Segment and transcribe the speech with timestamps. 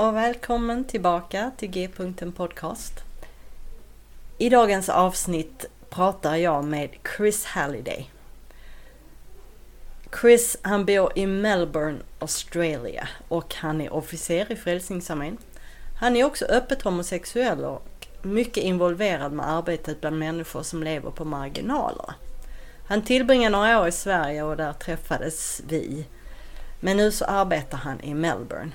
[0.00, 2.92] Och välkommen tillbaka till G-punkten Podcast.
[4.38, 8.10] I dagens avsnitt pratar jag med Chris Halliday.
[10.20, 15.38] Chris han bor i Melbourne, Australien och han är officer i Frälsningsarmén.
[15.98, 21.24] Han är också öppet homosexuell och mycket involverad med arbetet bland människor som lever på
[21.24, 22.14] marginalerna.
[22.86, 26.06] Han tillbringade några år i Sverige och där träffades vi.
[26.80, 28.70] Men nu så arbetar han i Melbourne.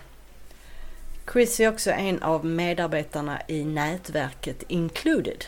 [1.31, 5.45] Chris är också en av medarbetarna i nätverket Included.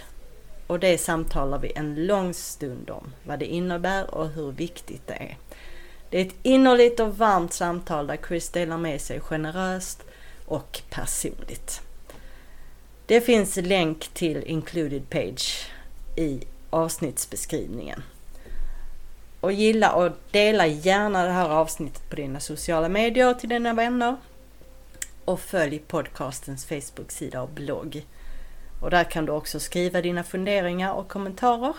[0.67, 5.14] Och det samtalar vi en lång stund om, vad det innebär och hur viktigt det
[5.14, 5.38] är.
[6.10, 10.04] Det är ett innerligt och varmt samtal där Chris delar med sig generöst
[10.45, 11.82] och personligt.
[13.05, 15.71] Det finns länk till Included Page
[16.15, 16.39] i
[16.70, 18.04] avsnittsbeskrivningen.
[19.39, 24.15] Och gilla och dela gärna det här avsnittet på dina sociala medier till dina vänner
[25.27, 28.05] och följ podcastens Facebook-sida och blogg.
[28.82, 31.76] Och där kan du också skriva dina funderingar och kommentarer.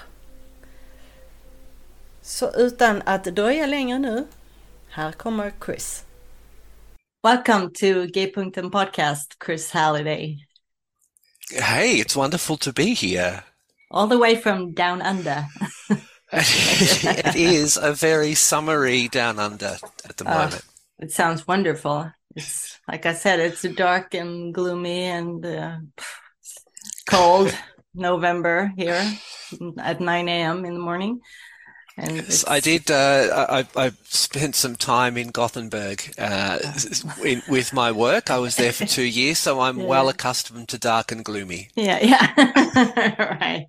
[2.23, 4.27] Så utan att dröja längre nu,
[4.89, 6.05] här kommer Chris.
[7.23, 10.47] Welcome to G-punkten podcast, Chris Halliday.
[11.61, 13.43] Hey, it's wonderful to be here.
[13.91, 15.45] All the way from down under.
[16.33, 20.55] it is a very summery down under at the ah, moment.
[20.55, 25.77] Uh, it sounds wonderful it's like I said, it's dark and gloomy and uh,
[27.09, 27.55] cold
[27.95, 29.13] November here
[29.79, 30.65] at 9 a.m.
[30.65, 31.21] in the morning.
[31.99, 32.91] And yes, I did.
[32.93, 36.61] Uh, I, I, spent some time in Gothenburg uh,
[37.25, 38.31] in, with my work.
[38.31, 39.87] I was there for two years, so I'm yeah.
[39.87, 41.71] well accustomed to dark and gloomy.
[41.75, 43.67] Yeah, yeah, right.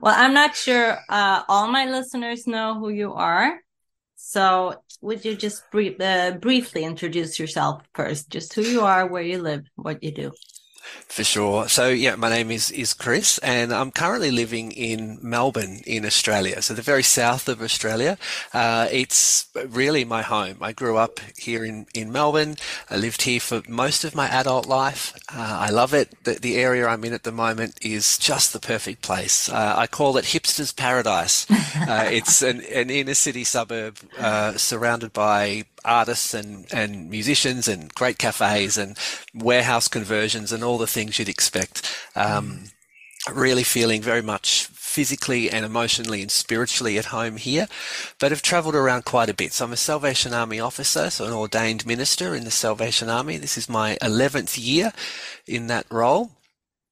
[0.00, 3.58] Well, I'm not sure uh, all my listeners know who you are.
[4.14, 9.22] So, would you just brief, uh, briefly introduce yourself first, just who you are, where
[9.22, 10.32] you live, what you do?
[11.08, 11.68] For sure.
[11.68, 16.60] So yeah, my name is is Chris, and I'm currently living in Melbourne, in Australia.
[16.60, 18.18] So the very south of Australia.
[18.52, 20.58] Uh, it's really my home.
[20.60, 22.56] I grew up here in in Melbourne.
[22.90, 25.14] I lived here for most of my adult life.
[25.34, 26.24] Uh, I love it.
[26.24, 29.48] The, the, area I'm in at the moment is just the perfect place.
[29.48, 31.46] Uh, I call it hipster's paradise.
[31.78, 37.94] Uh, it's an, an inner city suburb uh, surrounded by artists and, and musicians and
[37.94, 38.98] great cafes and
[39.34, 41.96] warehouse conversions and all the things you'd expect.
[42.14, 42.64] Um,
[43.32, 47.68] really feeling very much physically and emotionally and spiritually at home here,
[48.18, 49.52] but have travelled around quite a bit.
[49.52, 53.36] So I'm a Salvation Army officer, so an ordained minister in the Salvation Army.
[53.36, 54.92] This is my 11th year
[55.46, 56.32] in that role.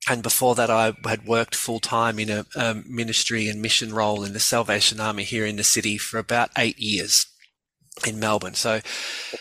[0.08, 4.22] And before that, I had worked full time in a, a ministry and mission role
[4.22, 7.26] in the Salvation Army here in the city for about eight years
[8.04, 8.54] in Melbourne.
[8.54, 8.80] So,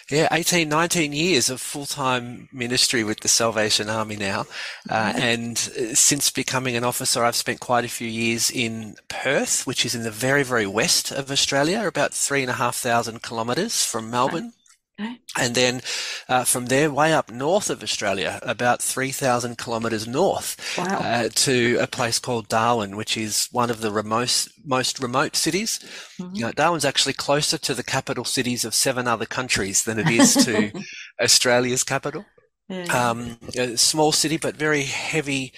[0.09, 4.45] yeah, 18, 19 years of full time ministry with the Salvation Army now.
[4.89, 9.67] Uh, and uh, since becoming an officer, I've spent quite a few years in Perth,
[9.67, 13.23] which is in the very, very west of Australia, about three and a half thousand
[13.23, 14.53] kilometres from Melbourne.
[14.99, 15.19] Okay.
[15.37, 15.81] And then
[16.29, 20.85] uh, from there, way up north of Australia, about 3,000 kilometres north wow.
[20.85, 25.79] uh, to a place called Darwin, which is one of the remote, most remote cities.
[26.17, 26.35] Mm-hmm.
[26.35, 30.09] You know, Darwin's actually closer to the capital cities of seven other countries than it
[30.09, 30.71] is to
[31.21, 32.25] Australia's capital.
[32.69, 32.85] Yeah.
[32.85, 35.53] Um, a small city, but very heavy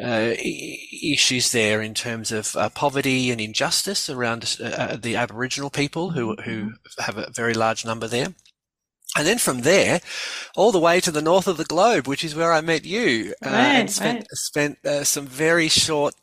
[0.00, 5.70] uh, issues there in terms of uh, poverty and injustice around uh, uh the Aboriginal
[5.70, 7.02] people who, who mm-hmm.
[7.02, 8.34] have a very large number there.
[9.16, 10.00] And then from there,
[10.56, 13.34] all the way to the north of the globe, which is where I met you,
[13.44, 14.28] uh, and spent right.
[14.32, 16.14] spent uh, some very short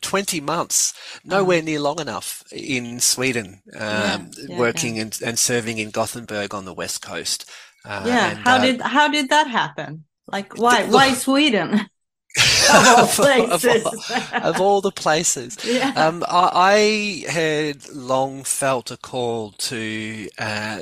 [0.00, 0.92] 20 months,
[1.24, 4.18] nowhere near long enough in Sweden, um, yeah,
[4.48, 5.02] yeah, working yeah.
[5.02, 7.48] And, and serving in Gothenburg on the west coast.
[7.84, 10.04] Uh, yeah, and, how uh, did how did that happen?
[10.26, 11.80] Like why why Sweden?
[12.72, 15.56] of, all of, all, of all the places.
[15.70, 15.92] Yeah.
[15.96, 20.80] Um, I, I, had long felt a call to uh,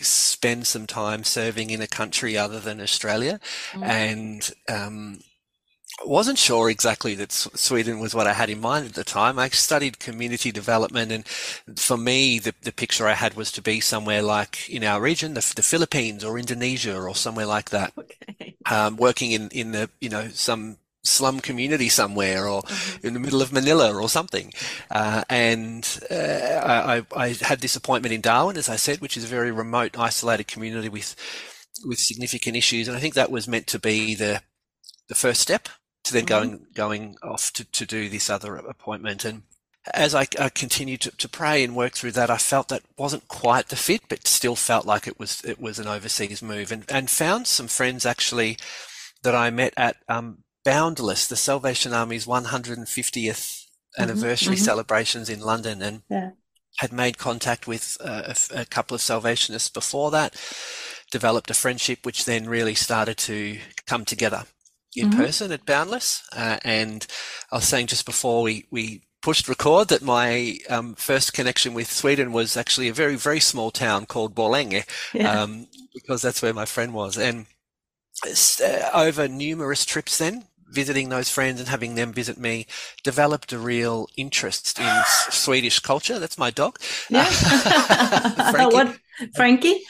[0.00, 3.38] spend some time serving in a country other than Australia,
[3.72, 3.84] mm.
[3.84, 5.20] and um,
[6.04, 9.38] wasn't sure exactly that Sweden was what I had in mind at the time.
[9.38, 11.26] I studied community development, and
[11.78, 15.34] for me, the, the picture I had was to be somewhere like in our region,
[15.34, 17.92] the, the Philippines or Indonesia or somewhere like that.
[18.40, 18.54] Okay.
[18.70, 23.06] Um, working in, in the, you know, some slum community somewhere or mm-hmm.
[23.06, 24.52] in the middle of Manila or something.
[24.90, 29.24] Uh, and uh, I, I, had this appointment in Darwin, as I said, which is
[29.24, 31.16] a very remote, isolated community with
[31.84, 32.88] with significant issues.
[32.88, 34.42] And I think that was meant to be the
[35.08, 35.68] the first step
[36.04, 36.28] to then mm-hmm.
[36.28, 39.24] going going off to, to do this other appointment.
[39.24, 39.42] And
[39.94, 43.28] as I, I continued to, to pray and work through that, I felt that wasn't
[43.28, 46.84] quite the fit, but still felt like it was it was an overseas move, and
[46.90, 48.58] and found some friends actually
[49.22, 54.64] that I met at um, Boundless, the Salvation Army's 150th mm-hmm, anniversary mm-hmm.
[54.64, 56.30] celebrations in London, and yeah.
[56.78, 60.34] had made contact with uh, a, a, couple of Salvationists before that.
[61.10, 64.44] Developed a friendship, which then really started to come together
[64.94, 65.20] in mm-hmm.
[65.20, 66.22] person at Boundless.
[66.32, 67.06] Uh, and
[67.50, 71.90] I was saying just before we we pushed record that my um, first connection with
[71.90, 75.42] Sweden was actually a very very small town called Borlänge, yeah.
[75.42, 77.46] um, because that's where my friend was, and.
[78.22, 82.66] Uh, over numerous trips then visiting those friends and having them visit me
[83.02, 86.18] developed a real interest in Swedish culture.
[86.18, 86.78] That's my dog.
[87.08, 87.24] Yeah.
[87.24, 88.74] Frankie.
[88.74, 88.98] what?
[89.34, 89.82] Frankie?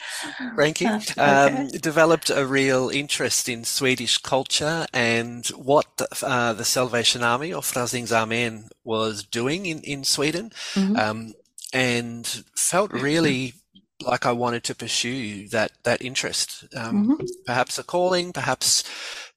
[0.55, 0.85] Frankie.
[0.85, 1.21] Uh, okay.
[1.21, 7.53] um, developed a real interest in Swedish culture and what the, uh, the Salvation Army
[7.53, 10.51] or Frälsningsarmén was doing in, in Sweden.
[10.73, 10.95] Mm-hmm.
[10.97, 11.33] Um,
[11.73, 13.53] and felt really
[14.01, 16.65] like I wanted to pursue that that interest.
[16.75, 17.25] Um, mm-hmm.
[17.45, 18.83] Perhaps a calling, perhaps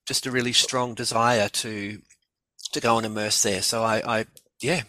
[0.07, 2.01] just a really strong desire to
[2.73, 3.63] to go and immerse there.
[3.63, 4.27] So I, I
[4.61, 4.83] yeah,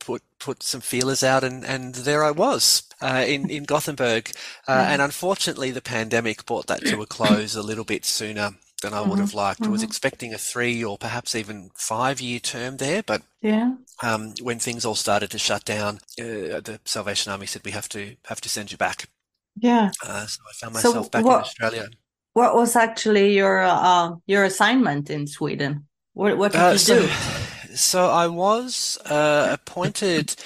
[0.00, 4.30] put put some feelers out, and and there I was uh, in in Gothenburg.
[4.66, 4.92] Uh, mm-hmm.
[4.92, 8.52] And unfortunately, the pandemic brought that to a close a little bit sooner
[8.82, 9.10] than I mm-hmm.
[9.10, 9.60] would have liked.
[9.60, 9.70] Mm-hmm.
[9.70, 9.88] I was mm-hmm.
[9.88, 14.84] expecting a three or perhaps even five year term there, but yeah, um, when things
[14.84, 18.48] all started to shut down, uh, the Salvation Army said we have to have to
[18.48, 19.08] send you back.
[19.56, 19.90] Yeah.
[20.04, 21.88] Uh, so I found myself so back what, in Australia.
[22.36, 25.88] What was actually your uh, your assignment in Sweden?
[26.12, 27.08] What what did uh, you so, do?
[27.74, 30.36] So I was uh, appointed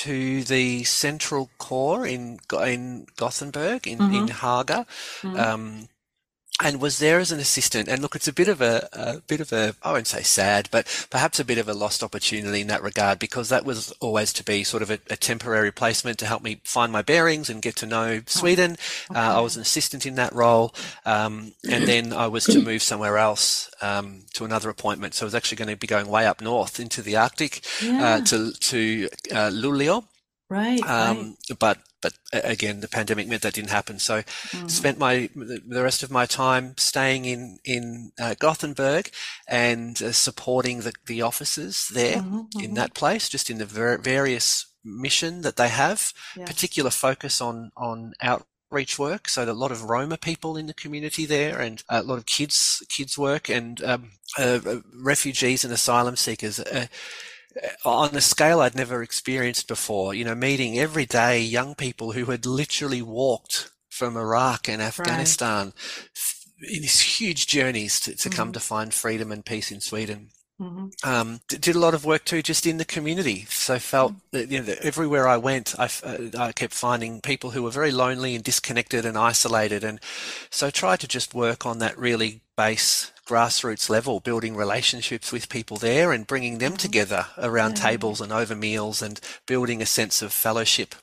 [0.00, 4.14] to the Central Corps in in Gothenburg in mm-hmm.
[4.14, 4.86] in Haga.
[5.20, 5.36] Mm-hmm.
[5.36, 5.88] Um,
[6.62, 7.86] and was there as an assistant.
[7.88, 10.68] And look, it's a bit of a, a, bit of a, I won't say sad,
[10.70, 14.32] but perhaps a bit of a lost opportunity in that regard because that was always
[14.34, 17.60] to be sort of a, a temporary placement to help me find my bearings and
[17.60, 18.76] get to know Sweden.
[19.10, 19.20] Okay.
[19.20, 20.74] Uh, I was an assistant in that role.
[21.04, 25.12] Um, and then I was to move somewhere else, um, to another appointment.
[25.12, 27.86] So I was actually going to be going way up north into the Arctic, uh,
[27.86, 28.04] yeah.
[28.06, 30.04] uh, to, to, uh, Luleå.
[30.48, 31.58] Right, um, right.
[31.58, 33.98] But but again, the pandemic meant that didn't happen.
[33.98, 34.68] So mm-hmm.
[34.68, 39.10] spent my the rest of my time staying in in uh, Gothenburg
[39.48, 42.60] and uh, supporting the the offices there mm-hmm, mm-hmm.
[42.60, 46.12] in that place, just in the ver- various mission that they have.
[46.36, 46.44] Yeah.
[46.46, 49.28] Particular focus on on outreach work.
[49.28, 52.84] So a lot of Roma people in the community there, and a lot of kids
[52.88, 56.60] kids work, and um, uh, uh refugees and asylum seekers.
[56.60, 56.86] Uh, uh,
[57.84, 62.26] on a scale I'd never experienced before, you know, meeting every day young people who
[62.26, 66.70] had literally walked from Iraq and Afghanistan right.
[66.70, 68.36] in these huge journeys to, to mm-hmm.
[68.36, 70.30] come to find freedom and peace in Sweden.
[70.60, 71.08] Mm-hmm.
[71.08, 73.44] Um, did a lot of work too, just in the community.
[73.50, 74.36] So felt mm-hmm.
[74.38, 77.92] that you know everywhere I went, I, uh, I kept finding people who were very
[77.92, 80.00] lonely and disconnected and isolated, and
[80.48, 85.76] so tried to just work on that really base grassroots level, building relationships with people
[85.76, 86.78] there and bringing them mm-hmm.
[86.78, 87.84] together around yeah.
[87.84, 90.94] tables and over meals and building a sense of fellowship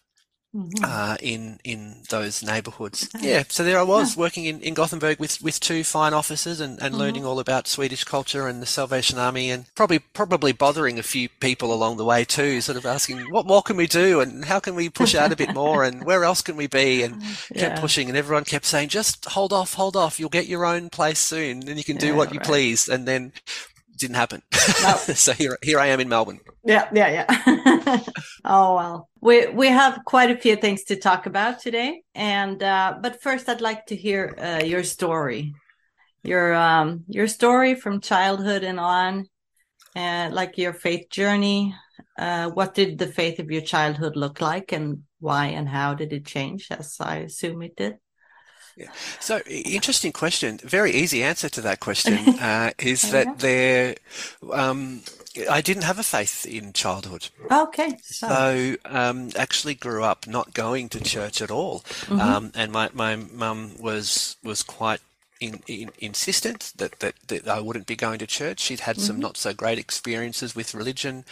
[0.56, 0.86] Mm-hmm.
[0.86, 3.10] Uh, in in those neighbourhoods.
[3.20, 4.20] Yeah, so there I was yeah.
[4.20, 6.96] working in, in Gothenburg with, with two fine officers and, and mm-hmm.
[6.96, 11.28] learning all about Swedish culture and the Salvation Army and probably probably bothering a few
[11.28, 14.60] people along the way too, sort of asking what more can we do and how
[14.60, 17.70] can we push out a bit more and where else can we be and yeah.
[17.70, 20.88] kept pushing and everyone kept saying just hold off, hold off, you'll get your own
[20.88, 22.46] place soon and you can do yeah, what you right.
[22.46, 23.34] please and then
[23.98, 24.44] didn't happen.
[24.84, 24.96] No.
[24.98, 26.42] so here, here I am in Melbourne.
[26.64, 27.64] Yeah, yeah, yeah.
[28.46, 32.98] oh well, we we have quite a few things to talk about today, and uh,
[33.02, 35.54] but first, I'd like to hear uh, your story,
[36.24, 39.28] your um your story from childhood and on.
[39.96, 41.76] uh, like your faith journey.
[42.18, 46.14] Uh, what did the faith of your childhood look like, and why and how did
[46.14, 46.68] it change?
[46.72, 47.98] As I assume it did.
[48.76, 48.92] Yeah.
[49.20, 50.58] So interesting question.
[50.64, 53.96] Very easy answer to that question uh, is that there.
[54.52, 55.04] Um,
[55.50, 57.30] I didn't have a faith in childhood.
[57.52, 57.98] Okay.
[58.04, 62.20] So, so um, actually grew up not going to church at all, mm-hmm.
[62.20, 65.00] um, and my my mum was was quite
[65.44, 68.60] in, in, insistent that, that, that I wouldn't be going to church.
[68.60, 69.06] She'd had mm-hmm.
[69.06, 71.26] some not so great experiences with religion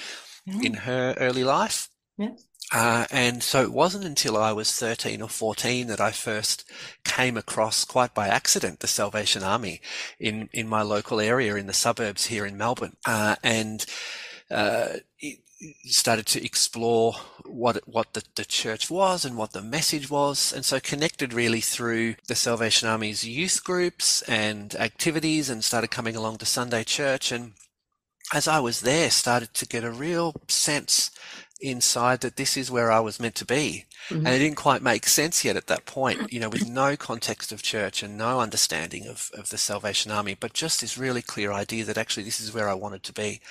[0.48, 0.64] mm-hmm.
[0.64, 1.88] in her early life.
[2.18, 2.32] Yeah.
[2.74, 6.64] Uh, and so it wasn't until I was 13 or 14 that I first
[7.04, 9.82] came across, quite by accident, the Salvation Army
[10.20, 12.96] in, in my local area in the suburbs here in Melbourne.
[13.06, 13.86] Uh, and
[14.50, 14.94] uh,
[15.86, 17.14] started to explore
[17.46, 21.62] what what the, the church was and what the message was and so connected really
[21.62, 27.32] through the salvation army's youth groups and activities and started coming along to sunday church
[27.32, 27.54] and
[28.34, 31.12] as i was there started to get a real sense
[31.62, 34.26] inside that this is where i was meant to be mm-hmm.
[34.26, 37.52] and it didn't quite make sense yet at that point you know with no context
[37.52, 41.52] of church and no understanding of, of the salvation army but just this really clear
[41.52, 43.42] idea that actually this is where i wanted to be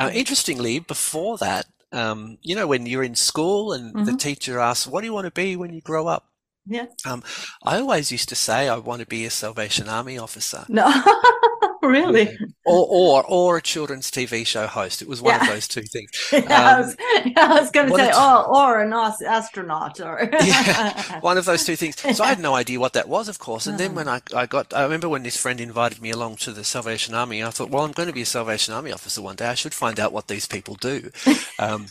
[0.00, 4.04] uh, interestingly, before that, um, you know, when you're in school and mm-hmm.
[4.04, 6.26] the teacher asks, "What do you want to be when you grow up?"
[6.66, 6.86] Yeah.
[7.04, 7.22] Um,
[7.64, 10.64] I always used to say I want to be a Salvation Army officer.
[10.68, 10.86] No,
[11.88, 12.38] really.
[12.64, 15.02] Or, or or a children's TV show host.
[15.02, 15.42] It was one yeah.
[15.42, 16.10] of those two things.
[16.32, 16.96] yeah, um, I was,
[17.26, 21.76] yeah, was going to say, oh, or an astronaut, or yeah, one of those two
[21.76, 21.98] things.
[22.16, 23.66] So I had no idea what that was, of course.
[23.66, 23.96] And then uh-huh.
[23.96, 27.14] when I, I got, I remember when this friend invited me along to the Salvation
[27.14, 27.42] Army.
[27.42, 29.46] I thought, well, I'm going to be a Salvation Army officer one day.
[29.46, 31.10] I should find out what these people do.
[31.58, 31.86] Um,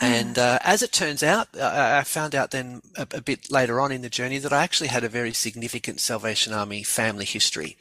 [0.00, 3.92] and uh, as it turns out, I found out then a, a, bit later on
[3.92, 7.76] in the journey that I actually had a very significant Salvation Army family history.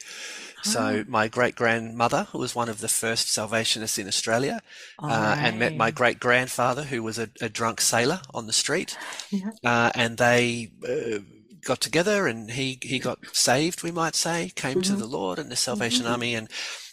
[0.64, 4.62] So my great grandmother who was one of the first Salvationists in Australia,
[5.02, 5.38] uh, right.
[5.40, 8.98] and met my great grandfather who was a, a, drunk sailor on the street,
[9.32, 9.52] yeah.
[9.64, 11.20] Uh, and they uh,
[11.64, 14.94] got together, and he he got saved, we might say, came mm-hmm.
[14.94, 16.14] to the Lord and the Salvation mm-hmm.
[16.14, 16.50] Army, and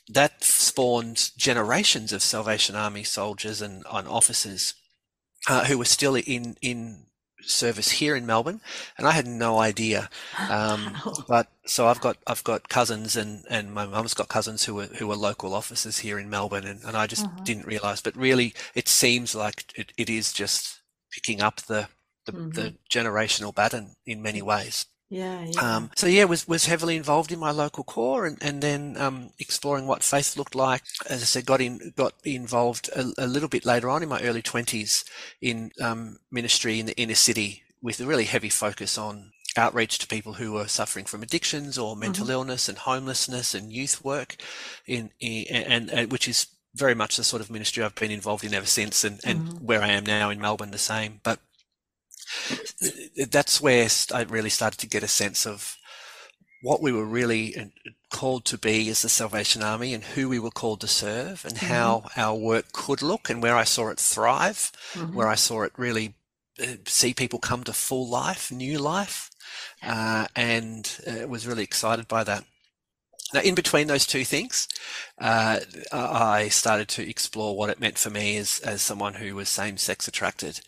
[0.08, 4.74] that spawned generations of Salvation Army soldiers and, and officers
[5.48, 7.06] uh, who were still in in
[7.46, 8.60] service here in Melbourne,
[8.98, 10.10] and I had no idea.
[10.48, 10.96] Um,
[11.28, 14.86] but so I've got I've got cousins and, and my mum's got cousins who were
[14.86, 17.42] who are local officers here in Melbourne, and, and I just uh-huh.
[17.42, 18.00] didn't realise.
[18.00, 21.88] But really, it seems like it, it is just picking up the
[22.26, 22.50] the, mm-hmm.
[22.50, 24.86] the generational baton in many ways.
[25.08, 25.76] Yeah, yeah.
[25.76, 29.30] Um, so yeah, was was heavily involved in my local corps, and and then um,
[29.38, 30.82] exploring what faith looked like.
[31.08, 34.20] As I said, got in got involved a, a little bit later on in my
[34.22, 35.04] early twenties
[35.40, 40.06] in um, ministry in the inner city with a really heavy focus on outreach to
[40.08, 42.32] people who were suffering from addictions or mental mm-hmm.
[42.32, 44.36] illness and homelessness and youth work,
[44.86, 48.44] in, in and, and, which is very much the sort of ministry I've been involved
[48.44, 49.64] in ever since, and, and mm-hmm.
[49.64, 51.20] where I am now in Melbourne, the same.
[51.22, 51.40] But
[53.30, 55.76] that's where I really started to get a sense of
[56.62, 57.54] what we were really
[58.10, 61.54] called to be as the Salvation Army and who we were called to serve and
[61.54, 61.66] mm-hmm.
[61.66, 65.14] how our work could look and where I saw it thrive, mm-hmm.
[65.14, 66.14] where I saw it really
[66.60, 69.30] uh, see people come to full life, new life,
[69.82, 72.44] uh, and uh, was really excited by that.
[73.34, 74.68] Now, in between those two things,
[75.18, 75.60] uh,
[75.92, 79.76] I started to explore what it meant for me as, as someone who was same
[79.76, 80.60] sex attracted.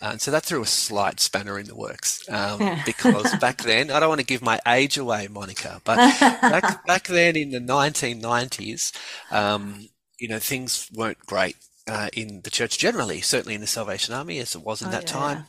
[0.00, 3.90] Uh, and so that threw a slight spanner in the works um, because back then,
[3.90, 5.96] I don't want to give my age away, Monica, but
[6.40, 8.92] back, back then in the 1990s,
[9.30, 11.56] um, you know, things weren't great
[11.86, 14.92] uh, in the church generally, certainly in the Salvation Army as it was in oh,
[14.92, 15.44] that yeah, time.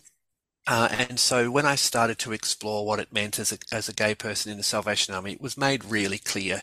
[0.68, 3.94] Uh, and so when I started to explore what it meant as a, as a
[3.94, 6.62] gay person in the Salvation Army, it was made really clear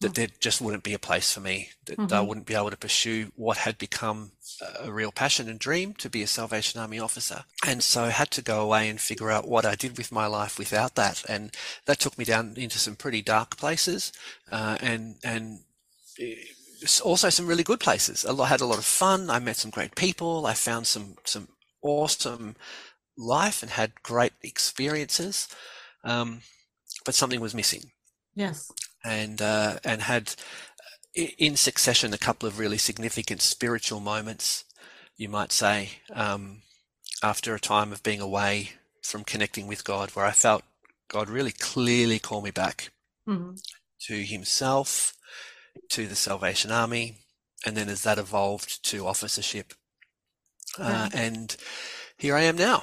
[0.00, 0.14] that mm.
[0.14, 2.14] there just wouldn't be a place for me, that mm-hmm.
[2.14, 4.32] I wouldn't be able to pursue what had become
[4.80, 7.44] a real passion and dream to be a Salvation Army officer.
[7.66, 10.26] And so I had to go away and figure out what I did with my
[10.26, 11.22] life without that.
[11.28, 11.50] And
[11.84, 14.12] that took me down into some pretty dark places
[14.50, 15.60] uh, and, and
[16.18, 16.34] eh,
[17.02, 18.24] also some really good places.
[18.24, 19.28] I had a lot of fun.
[19.28, 20.46] I met some great people.
[20.46, 21.48] I found some, some
[21.82, 22.56] awesome
[23.16, 25.48] life and had great experiences,
[26.02, 26.40] um,
[27.04, 27.90] but something was missing.
[28.34, 28.70] Yes.
[29.04, 30.34] And uh, and had
[31.14, 34.64] in succession a couple of really significant spiritual moments,
[35.16, 36.62] you might say, um,
[37.22, 38.70] after a time of being away
[39.02, 40.64] from connecting with God, where I felt
[41.08, 42.90] God really clearly call me back
[43.28, 43.54] mm-hmm.
[44.06, 45.14] to Himself,
[45.90, 47.18] to the Salvation Army,
[47.64, 49.74] and then as that evolved to officership.
[50.78, 51.56] Uh, and
[52.18, 52.82] here I am now.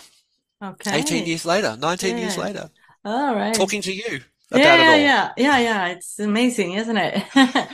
[0.62, 1.00] Okay.
[1.00, 2.22] 18 years later, 19 yeah.
[2.22, 2.70] years later.
[3.04, 3.54] All right.
[3.54, 5.88] Talking to you about yeah, yeah, yeah, yeah, yeah.
[5.88, 7.24] It's amazing, isn't it?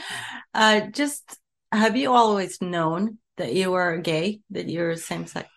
[0.54, 1.38] uh, just
[1.70, 5.48] have you always known that you were gay, that you're same sex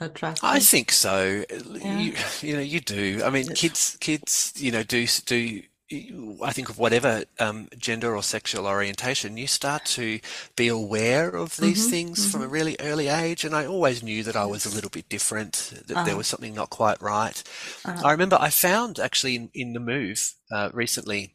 [0.00, 0.44] attracted?
[0.44, 1.44] I think so.
[1.50, 1.98] Yeah.
[1.98, 3.22] You, you know, you do.
[3.24, 8.22] I mean, kids, kids, you know, do do I think of whatever um, gender or
[8.22, 10.20] sexual orientation, you start to
[10.54, 12.30] be aware of these mm-hmm, things mm-hmm.
[12.30, 12.52] from a mm-hmm.
[12.52, 13.44] really early age.
[13.44, 16.04] And I always knew that I was a little bit different, that uh-huh.
[16.04, 17.42] there was something not quite right.
[17.84, 18.06] Uh-huh.
[18.06, 21.34] I remember I found actually in, in the move uh, recently,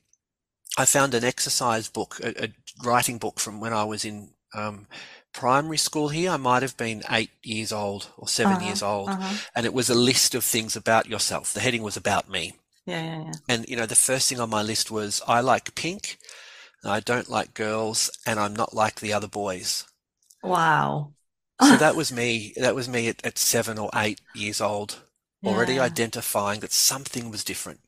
[0.77, 2.49] I found an exercise book, a, a,
[2.83, 4.87] writing book from when I was in um,
[5.33, 6.31] primary school here.
[6.31, 9.09] I might have been eight years old or 7 uh-huh, years old.
[9.09, 9.37] Uh-huh.
[9.53, 11.53] And it was a list of things about yourself.
[11.53, 12.53] The heading was about me.
[12.85, 13.31] Yeah, yeah, yeah.
[13.49, 16.17] And you know, the first thing on my list was I like pink,
[16.83, 19.85] I don't like girls, and I'm not like the other boys.
[20.43, 21.13] Wow.
[21.61, 22.53] so that was me.
[22.57, 24.99] That was me at, at seven or eight years old,
[25.41, 25.51] yeah.
[25.51, 27.79] already identifying that something was different.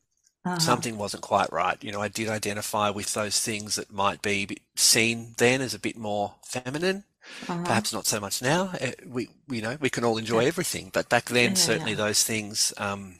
[0.44, 0.58] Uh-huh.
[0.58, 1.82] Something wasn't quite right.
[1.82, 5.78] You know, I did identify with those things that might be seen then as a
[5.78, 7.04] bit more feminine.
[7.48, 7.62] Uh-huh.
[7.64, 8.72] Perhaps not so much now.
[8.80, 10.48] Eh, we, you know, we can all enjoy yeah.
[10.48, 13.16] everything, but back then, yeah, certainly those things um,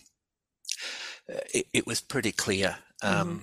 [1.29, 2.77] it, it was pretty clear.
[3.03, 3.39] Um, mm-hmm.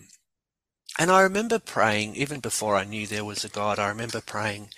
[0.98, 4.70] And I remember praying, even before I knew there was a God, I remember praying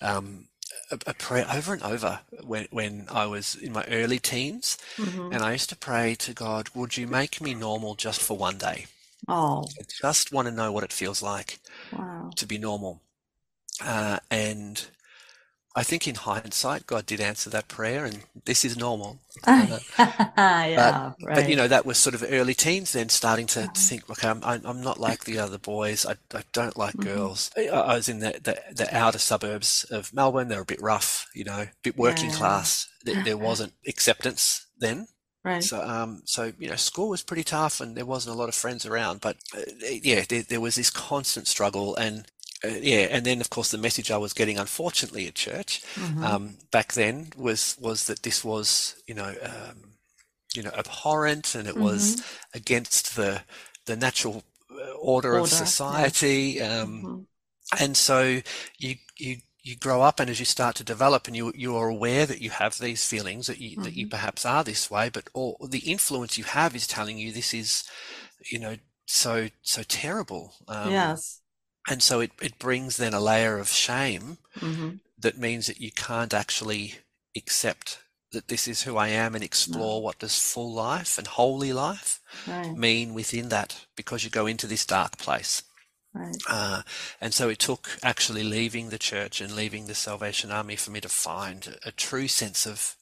[0.00, 0.46] um,
[0.90, 4.78] a, a, prayer over and over when, when I was in my early teens.
[4.96, 5.32] Mm-hmm.
[5.32, 8.58] And I used to pray to God, would you make me normal just for one
[8.58, 8.86] day?
[9.28, 9.64] Oh.
[9.78, 11.60] I just want to know what it feels like
[11.92, 12.30] wow.
[12.36, 13.02] to be normal.
[13.84, 14.86] Uh, and
[15.76, 19.20] I think in hindsight, God did answer that prayer, and this is normal.
[19.46, 21.36] yeah, but, right.
[21.36, 24.42] but, you know, that was sort of early teens, then starting to think, okay, I'm,
[24.42, 26.04] I'm not like the other boys.
[26.04, 27.08] I, I don't like mm-hmm.
[27.08, 27.52] girls.
[27.56, 30.48] I, I, was in the, the, the, outer suburbs of Melbourne.
[30.48, 32.36] They were a bit rough, you know, a bit working yeah.
[32.36, 32.88] class.
[33.04, 35.06] There, there, wasn't acceptance then.
[35.44, 35.62] Right.
[35.62, 38.54] So, um, so you know, school was pretty tough, and there wasn't a lot of
[38.54, 39.20] friends around.
[39.22, 42.26] But uh, yeah, there, there was this constant struggle, and
[42.64, 46.22] uh, yeah, and then of course the message I was getting, unfortunately, at church mm-hmm.
[46.22, 49.94] um, back then was was that this was you know um,
[50.54, 51.84] you know abhorrent and it mm-hmm.
[51.84, 53.42] was against the
[53.86, 56.80] the natural uh, order, order of society, yeah.
[56.80, 57.82] um, mm-hmm.
[57.82, 58.40] and so
[58.78, 61.88] you you you grow up and as you start to develop and you you are
[61.88, 64.10] aware that you have these feelings that you that you mm-hmm.
[64.10, 67.84] perhaps are this way, but all the influence you have is telling you this is
[68.50, 70.52] you know so so terrible.
[70.68, 71.39] Um, yes
[71.88, 74.90] and so it, it brings then a layer of shame mm-hmm.
[75.18, 76.96] that means that you can't actually
[77.36, 77.98] accept
[78.32, 80.04] that this is who I am and explore no.
[80.04, 82.76] what does full life and holy life right.
[82.76, 85.62] mean within that because you go into this dark place.
[86.14, 86.36] Right.
[86.48, 86.82] Uh,
[87.20, 91.00] and so it took actually leaving the church and leaving the Salvation Army for me
[91.00, 92.96] to find a, true sense of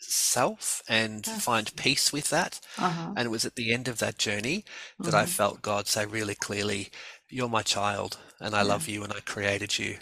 [0.00, 1.44] self and yes.
[1.44, 2.60] find peace with that.
[2.78, 3.12] Uh-huh.
[3.16, 4.64] And it was at the end of that journey
[4.98, 5.16] that mm-hmm.
[5.16, 6.90] I felt God say really clearly,
[7.32, 8.68] you're my child and I yeah.
[8.68, 9.96] love you and I created you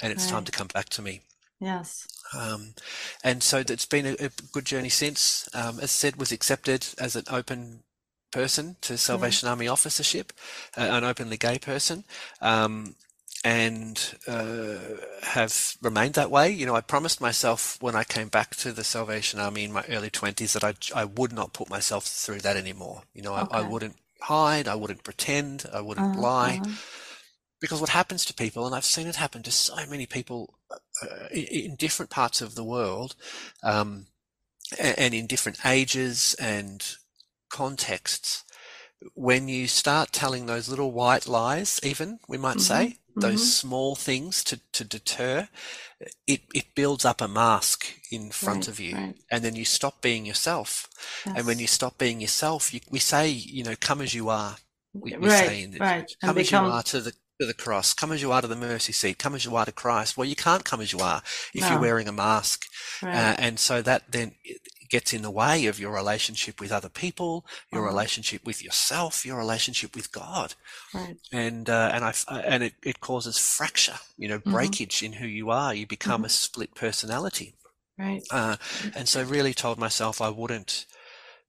[0.00, 0.32] and it's right.
[0.32, 1.20] time to come back to me.
[1.60, 2.06] Yes.
[2.36, 2.74] Um,
[3.24, 5.48] and so it's been a, a good journey since.
[5.54, 7.82] Um, as said, was accepted as an open
[8.30, 9.50] person to Salvation yeah.
[9.50, 10.32] Army officership,
[10.76, 12.04] uh, an openly gay person,
[12.42, 12.94] um,
[13.44, 14.76] and uh,
[15.22, 16.50] have remained that way.
[16.50, 19.84] You know, I promised myself when I came back to the Salvation Army in my
[19.88, 23.02] early twenties that I I would not put myself through that anymore.
[23.14, 23.56] You know, okay.
[23.56, 26.20] I, I wouldn't hide, I wouldn't pretend, I wouldn't uh-huh.
[26.20, 26.60] lie.
[26.62, 26.74] Uh-huh.
[27.60, 31.28] Because what happens to people, and I've seen it happen to so many people uh,
[31.30, 33.16] in, in, different parts of the world,
[33.62, 34.06] um,
[34.78, 36.84] and, and in different ages and
[37.48, 38.44] contexts,
[39.14, 42.90] when you start telling those little white lies, even we might mm-hmm.
[42.90, 43.68] say, those mm-hmm.
[43.68, 45.48] small things to, to deter,
[46.26, 48.94] it, it builds up a mask in front right, of you.
[48.94, 49.14] Right.
[49.30, 50.88] And then you stop being yourself.
[51.24, 51.34] Yes.
[51.38, 54.56] And when you stop being yourself, you, we say, you know, come as you are.
[54.92, 56.10] We, we right, say in the, right.
[56.20, 56.66] come as become...
[56.66, 59.18] you are to the to the cross, come as you are to the mercy seat,
[59.18, 60.16] come as you are to Christ.
[60.16, 61.22] Well, you can't come as you are
[61.54, 61.70] if no.
[61.70, 62.66] you're wearing a mask.
[63.02, 63.14] Right.
[63.14, 64.32] Uh, and so that then
[64.88, 67.90] gets in the way of your relationship with other people, your uh-huh.
[67.90, 70.54] relationship with yourself, your relationship with God,
[70.94, 71.16] right.
[71.32, 74.52] and uh, and I and it, it causes fracture, you know, mm-hmm.
[74.52, 75.06] breakage mm-hmm.
[75.06, 75.74] in who you are.
[75.74, 76.26] You become mm-hmm.
[76.26, 77.54] a split personality,
[77.98, 78.22] right?
[78.30, 78.56] Uh,
[78.94, 80.86] and so really told myself I wouldn't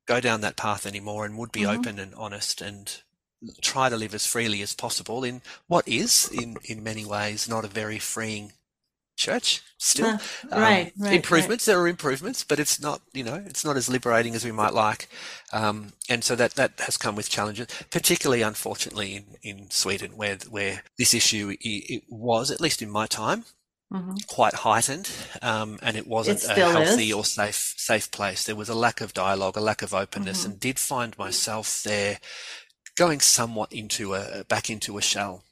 [0.08, 1.80] go down that path anymore, and would be mm-hmm.
[1.80, 3.02] open and honest and
[3.62, 7.64] try to live as freely as possible in what is in in many ways not
[7.64, 8.52] a very freeing
[9.18, 10.06] church still.
[10.06, 10.18] Uh,
[10.52, 11.68] right, um, right, Improvements.
[11.68, 11.74] Right.
[11.74, 14.74] There are improvements, but it's not, you know, it's not as liberating as we might
[14.74, 15.10] like.
[15.52, 20.38] Um, and so that, that has come with challenges, particularly unfortunately in, in Sweden where,
[20.50, 23.44] where this issue it, it was, at least in my time,
[23.92, 24.16] mm-hmm.
[24.28, 25.10] quite heightened.
[25.42, 27.16] Um, and it wasn't it a healthy is.
[27.16, 28.46] or safe, safe place.
[28.46, 30.52] There was a lack of dialogue, a lack of openness mm-hmm.
[30.52, 32.20] and did find myself there
[32.98, 35.44] going somewhat into a, back into a shell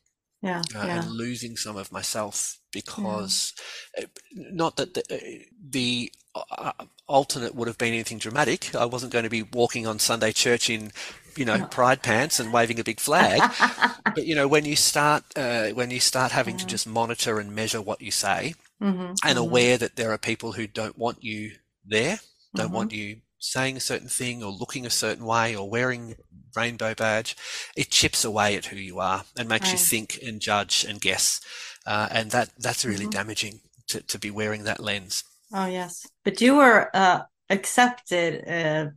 [0.41, 0.95] yeah, uh, yeah.
[0.95, 3.53] and losing some of myself because
[3.97, 6.71] uh, not that the, uh, the uh,
[7.08, 8.73] alternate would have been anything dramatic.
[8.75, 10.91] I wasn't going to be walking on Sunday church in,
[11.36, 11.67] you know, No.
[11.69, 13.47] pride pants and waving a big flag.
[14.15, 17.55] but you know, when you start uh, when you start having to just monitor and
[17.55, 21.53] measure what you say, hmm and aware that there are people who don't want you
[21.86, 22.19] there,
[22.55, 22.73] don't Mhm.
[22.73, 26.15] want you saying a certain thing or looking a certain way or wearing
[26.56, 27.36] rainbow badge,
[27.76, 31.41] it chips away at who you are and makes you think and judge and guess,
[31.86, 33.12] uh, and that that's really Mhm.
[33.12, 35.24] damaging to, to be wearing that lens.
[35.54, 36.08] Oh, yes.
[36.24, 38.91] But you were uh, accepted uh,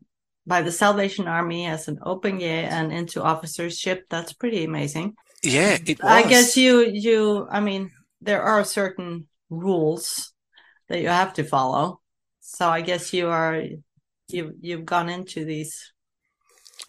[0.46, 4.07] by the Salvation Army as an open gay and into officership.
[4.09, 5.14] That's pretty amazing.
[5.42, 6.11] Yeah, it was.
[6.11, 10.33] I guess you, you, I mean, there are certain rules
[10.88, 12.01] that you have to follow.
[12.40, 13.62] So I guess you are,
[14.29, 15.93] you, you've gone into these.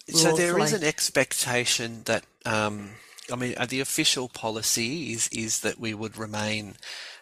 [0.09, 2.91] So there is like- an expectation that, um,
[3.31, 6.77] I mean, uh, the official policy is is that we would remain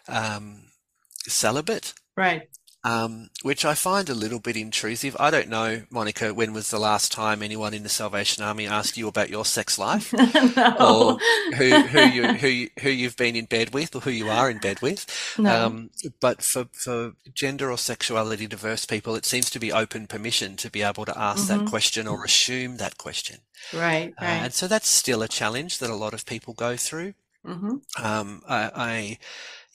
[0.07, 0.71] um,
[1.27, 2.49] celibate, Right.
[2.83, 5.15] Um, which I find a little bit intrusive.
[5.19, 8.95] I don't know, Monica, when was the last time anyone in the Salvation Army asked
[8.97, 10.13] you about your sex life,
[10.55, 11.19] no.
[11.57, 14.49] who who you who you, who you've been in bed with, or who you are
[14.49, 15.05] in bed with?
[15.37, 15.65] no.
[15.65, 15.89] Um,
[16.21, 20.69] but for, for gender or sexuality diverse people, it seems to be open permission to
[20.71, 21.47] be able to ask Mhm.
[21.49, 23.39] that question or assume that question.
[23.73, 24.13] right.
[24.21, 27.13] Uh, and so that's still a challenge that a lot of people go through.
[27.45, 29.17] hmm Um, I, I,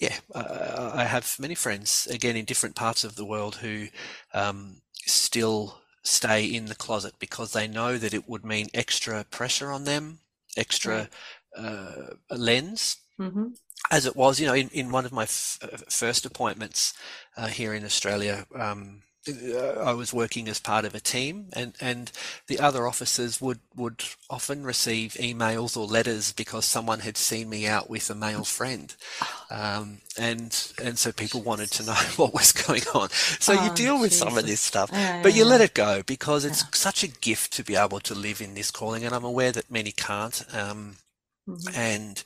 [0.03, 3.87] yeah, uh, I have many friends, again, in different parts of the world who
[4.35, 9.71] um, still stay in the closet because they know that it would mean extra pressure
[9.71, 10.19] on them,
[10.57, 11.09] extra
[11.57, 12.97] uh, lens.
[13.17, 13.51] Hmm
[13.91, 16.95] as it was, you know, in, in one of my f- uh, first appointments
[17.37, 22.11] uh, here in Australia, um, I was working as part of a team, and, and
[22.49, 27.67] the other officers would, would often receive emails or letters because someone had seen me
[27.67, 28.95] out with a male friend,
[29.51, 33.11] um, and and so people wanted to know what was going on.
[33.11, 35.45] So you Oh, deal with some of this stuff, Yeah, but yeah, you yeah.
[35.45, 38.71] let it go because it's such a gift to be able to live in this
[38.73, 40.45] calling, and I'm aware that many can't.
[40.55, 40.97] Um,
[41.47, 41.75] Mhm.
[41.75, 42.23] and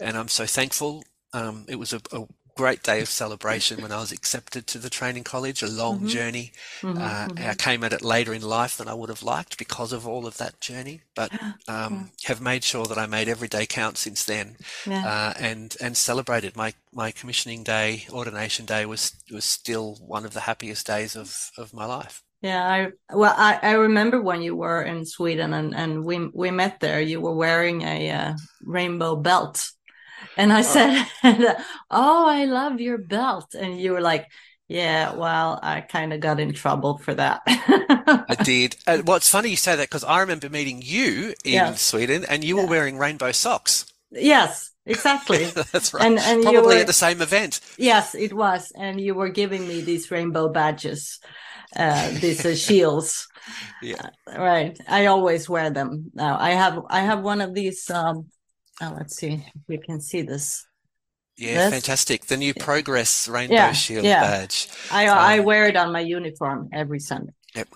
[0.00, 1.04] and I'm so thankful.
[1.32, 4.90] Um, it was a, a great day of celebration when I was accepted to the
[4.90, 5.62] training college.
[5.62, 6.06] A long Mhm.
[6.06, 6.52] journey.
[6.82, 7.50] Mhm, Uh, mhm.
[7.50, 10.26] I came at it later in life than I would have liked because of all
[10.26, 11.32] of that journey, but
[11.68, 15.04] um, have made sure that I made every day count since then, Yeah.
[15.04, 20.32] uh, and and celebrated my my commissioning day, ordination day was was still one of
[20.32, 22.22] the happiest days of of my life.
[22.42, 22.62] Yeah,
[23.10, 26.78] I well, I, I remember when you were in Sweden and, and we we met
[26.80, 27.00] there.
[27.00, 29.70] You were wearing a uh, rainbow belt,
[30.36, 31.06] and I said,
[31.90, 34.26] "Oh, I love your belt," and you were like,
[34.68, 37.42] "Yeah, well, I kind of got in trouble for that."
[38.28, 38.76] I did.
[38.86, 41.78] And what's funny you say that because I remember meeting you in Yes.
[41.78, 42.66] Sweden, and you were Yeah.
[42.66, 43.86] wearing rainbow socks.
[44.10, 45.56] yes, exactly.
[45.72, 46.06] That's right.
[46.06, 47.60] And and Probably were at the same event.
[47.76, 51.20] yes, it was, and you were giving me these rainbow badges,
[51.76, 53.28] uh, these uh, shields.
[53.80, 54.10] Yeah.
[54.26, 54.78] Right.
[54.88, 56.38] I always wear them now.
[56.38, 58.30] I have I have one of these um
[58.82, 60.66] oh, let's see if we can see this.
[61.36, 61.72] Yeah, Yes.
[61.72, 62.26] fantastic.
[62.26, 64.20] The new Progress Rainbow Yeah, Shield yeah.
[64.20, 64.68] badge.
[64.90, 67.32] I I Um, wear it on my uniform every Sunday.
[67.56, 67.68] Yep.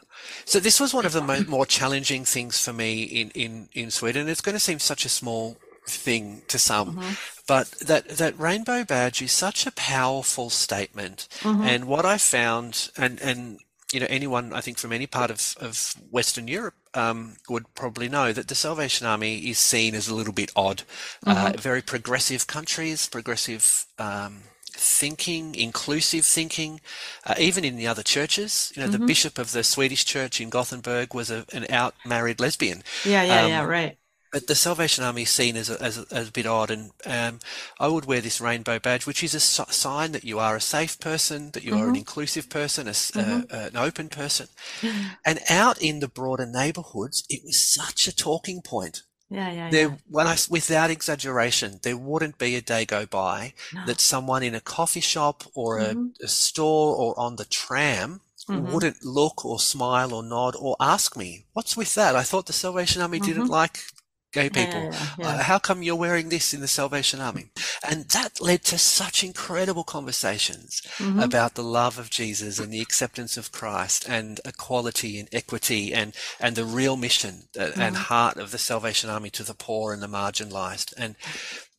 [0.44, 3.90] So this was one of the mo- more challenging things for me in, in, in
[3.90, 4.28] Sweden.
[4.28, 5.56] It's going to seem such a small
[5.86, 7.16] thing to some, Mhm.
[7.46, 11.26] but that, that rainbow badge is such a powerful statement.
[11.40, 11.64] Mhm.
[11.66, 13.58] And what I found, and, and
[13.92, 18.08] you know, anyone I think from any part of, of Western Europe um, would probably
[18.08, 20.82] know that the Salvation Army is seen as a little bit odd.
[21.26, 26.80] Uh, very progressive countries, progressive um, thinking, inclusive thinking,
[27.26, 28.72] uh, even in the other churches.
[28.74, 32.40] You know, the bishop of the Swedish church in Gothenburg was a, an out married
[32.40, 32.82] lesbian.
[33.04, 33.98] Yeah, yeah, um, yeah, right.
[34.32, 36.90] But the Salvation Army is seen as a, as a, as a bit odd, and
[37.06, 37.38] um,
[37.80, 40.60] I would wear this rainbow badge, which is a s- sign that you are a
[40.60, 44.48] safe person, that you are an inclusive person, a s- uh, an open person.
[45.24, 49.02] And out in the broader neighbourhoods, it was such a talking point.
[49.30, 49.70] Yeah, yeah, yeah.
[49.70, 53.84] There, when I, without exaggeration, there wouldn't be a day go by No.
[53.86, 56.12] that someone in a coffee shop or a, Mhm.
[56.22, 58.70] a store or on the tram Mhm.
[58.72, 62.54] wouldn't look or smile or nod or ask me, "What's with that?" I thought the
[62.54, 63.84] Salvation Army didn't like
[64.32, 64.56] gay Mm-hmm.
[64.58, 64.88] Yeah, people.
[64.92, 67.50] yeah, yeah, Uh, how come you're wearing this in the Salvation Army?
[67.82, 71.22] And that led to such incredible conversations Mhm.
[71.22, 76.14] about the love of Jesus and the acceptance of Christ and equality and equity and,
[76.40, 78.04] and the real mission uh, and Mm-hmm.
[78.10, 80.92] heart of the Salvation Army to the poor and the marginalized.
[80.96, 81.16] And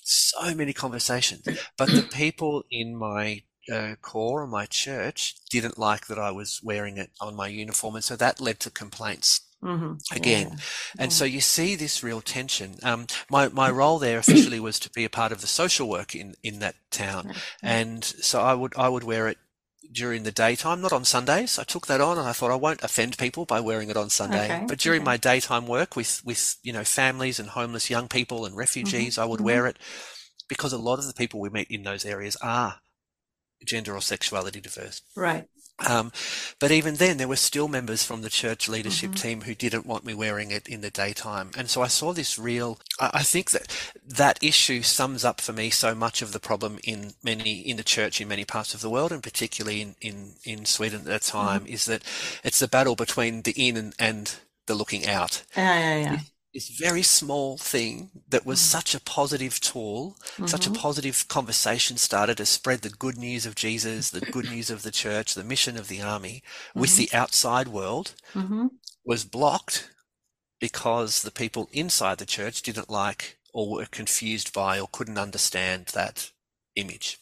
[0.01, 1.47] so many conversations.
[1.77, 6.59] But the people in my uh, corps or my church didn't like that I was
[6.63, 7.95] wearing it on my uniform.
[7.95, 9.93] And so that led to complaints Mm-hmm.
[10.15, 10.47] again.
[10.51, 10.57] Yeah.
[10.97, 11.15] And Yeah.
[11.17, 12.77] so you see this real tension.
[12.81, 16.15] Um, my, my role there officially was to be a part of the social work
[16.15, 17.33] in, in that town.
[17.61, 19.37] And so I would, I would wear it
[19.91, 21.59] during the daytime, not on Sundays.
[21.59, 24.09] I took that on and I thought I won't offend people by wearing it on
[24.09, 24.45] Sunday.
[24.45, 25.05] Okay, But during okay.
[25.05, 29.25] my daytime work with, with, you know, families and homeless young people and refugees, I
[29.25, 29.45] would mhm.
[29.45, 29.77] wear it
[30.47, 32.79] because a lot of the people we meet in those areas are
[33.65, 35.01] gender or sexuality diverse.
[35.15, 35.45] Right.
[35.87, 36.11] Um,
[36.59, 39.21] but even then, there were still members from the church leadership Mhm.
[39.21, 41.51] team who didn't want me wearing it in the daytime.
[41.57, 43.71] And so I saw this real, I, think that
[44.05, 47.83] that issue sums up for me so much of the problem in many, in the
[47.83, 51.21] church in many parts of the world, and particularly in, in, in Sweden at that
[51.21, 52.03] time, is that
[52.43, 55.43] it's the battle between the in and, and the looking out.
[55.55, 56.19] Yeah, yeah, yeah.
[56.53, 58.63] This very small thing that was Mhm.
[58.63, 60.73] such a positive tool such a Mhm.
[60.73, 64.89] positive conversation started to spread the good news of Jesus, the good news of the
[64.91, 66.41] church, the mission of the army
[66.75, 66.97] with Mhm.
[66.97, 68.69] the outside world Mhm.
[69.05, 69.89] was blocked
[70.59, 75.87] because the people inside the church didn't like or were confused by or couldn't understand
[75.87, 76.31] that
[76.75, 77.19] image.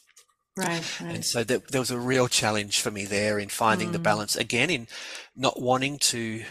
[0.56, 1.14] Right, right.
[1.14, 4.02] And so there, there was a real challenge for me there in finding the Mm.
[4.04, 4.88] balance again in
[5.36, 6.44] not wanting to,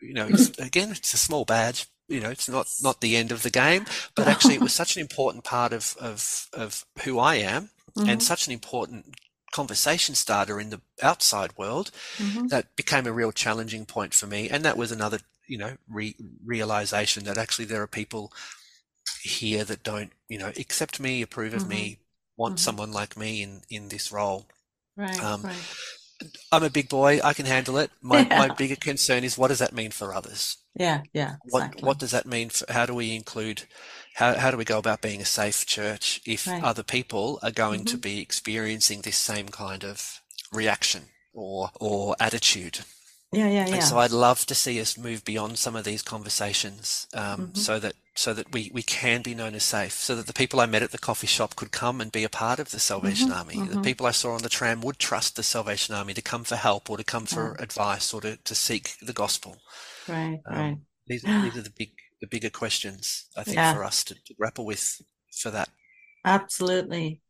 [0.00, 1.86] you know, it's, again, it's a small badge.
[2.08, 4.96] You know, it's not not the end of the game, but actually, it was such
[4.96, 7.70] an important part of of of who I am,
[8.06, 8.22] and Mhm.
[8.22, 9.14] such an important
[9.52, 12.48] conversation starter in the outside world Mhm.
[12.50, 14.48] that became a real challenging point for me.
[14.50, 18.32] And that was another, you know, re- realization that actually there are people
[19.22, 21.68] here that don't, you know, accept me, approve of Mhm.
[21.68, 21.98] me,
[22.36, 22.60] want Mhm.
[22.60, 24.46] someone like me in in this role.
[24.96, 25.66] Right, um, right.
[26.52, 27.20] I'm a big boy.
[27.22, 27.90] I can handle it.
[28.00, 30.56] My my bigger concern is what does that mean for others?
[30.74, 31.82] Yeah, yeah, What exactly.
[31.82, 33.64] what does that mean for how do we include
[34.14, 36.62] how how do we go about being a safe church if Right.
[36.62, 38.02] other people are going to Mhm.
[38.02, 42.80] be experiencing this same kind of reaction or or attitude?
[43.32, 43.84] Yeah, yeah, And yeah.
[43.84, 47.54] so I'd love to see us move beyond some of these conversations, um, Mhm.
[47.54, 50.58] so that so that we, we can be known as safe, so that the people
[50.60, 53.30] I met at the coffee shop could come and be a part of the Salvation
[53.30, 53.62] Mhm, Army.
[53.68, 53.78] The mhm.
[53.78, 56.90] people I saw on the tram would trust the Salvation Army to come for help
[56.90, 59.56] or to come for advice or to, to seek the gospel.
[60.08, 60.78] Right, Um, right.
[61.08, 63.66] These are, these are the big the bigger questions I think Yeah.
[63.66, 65.02] for us to, to grapple with
[65.42, 65.70] for that.
[66.24, 67.20] Absolutely.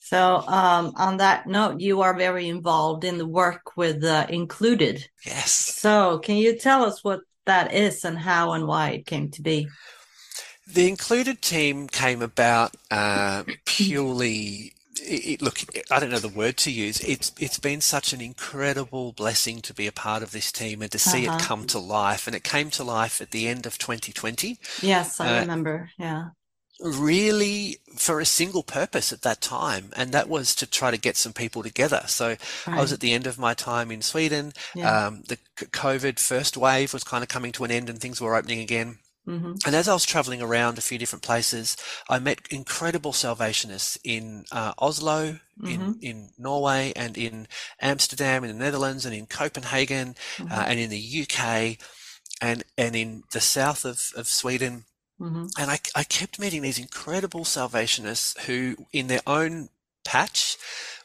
[0.00, 5.08] So, um, on that note, you are very involved in the work with uh, Included.
[5.24, 5.78] Yes.
[5.80, 9.42] So, can you tell us what that is and how and why it came to
[9.42, 9.74] be?
[10.66, 14.74] The included team came about uh, purely.
[15.00, 17.00] It, look, I don't know the word to use.
[17.00, 20.90] It's it's been such an incredible blessing to be a part of this team and
[20.92, 21.24] to see Uh-huh.
[21.24, 22.26] it come to life.
[22.26, 25.90] And it came to life at the end of 2020, Yes, I Uh, remember.
[25.98, 26.30] Yeah.
[26.80, 31.16] Really for a single purpose at that time, and that was to try to get
[31.16, 32.02] some people together.
[32.06, 32.36] So
[32.72, 34.52] I was at the end of my time in Sweden.
[34.74, 35.06] Yeah.
[35.06, 38.36] Um, the COVID first wave was kind of coming to an end, and things were
[38.36, 38.98] opening again.
[39.26, 41.76] hmm And as I was traveling around a few different places,
[42.08, 47.48] I met incredible Salvationists in uh, Oslo, in, in Norway, and in
[47.80, 51.78] Amsterdam, in the Netherlands, and in Copenhagen, hmm uh, and in the UK,
[52.40, 54.84] and, and in the south of, of Sweden.
[55.18, 59.70] Hmm And I, I kept meeting these incredible Salvationists who, in their own
[60.04, 60.56] patch,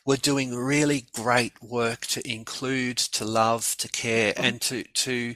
[0.06, 5.36] were doing really great work to include, to love, to care, and to to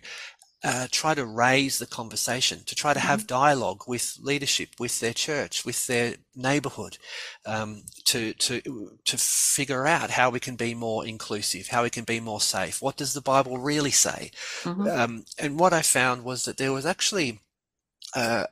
[0.63, 5.13] uh, try to raise the conversation, to try to have dialogue with leadership, with their
[5.13, 6.97] church, with their neighborhood,
[7.45, 8.61] um, to to
[9.05, 12.81] to figure out how we can be more inclusive, how we can be more safe.
[12.81, 14.31] What does the Bible really say?
[14.63, 17.39] hmm Um, and what I found was that there was actually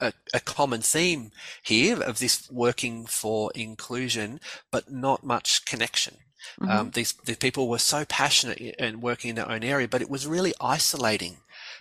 [0.02, 1.32] a, a common theme
[1.64, 4.40] here of this working for inclusion,
[4.72, 6.18] but not much connection.
[6.60, 10.02] hmm Um, these the people were so passionate and working in their own area, but
[10.02, 11.38] it was really isolating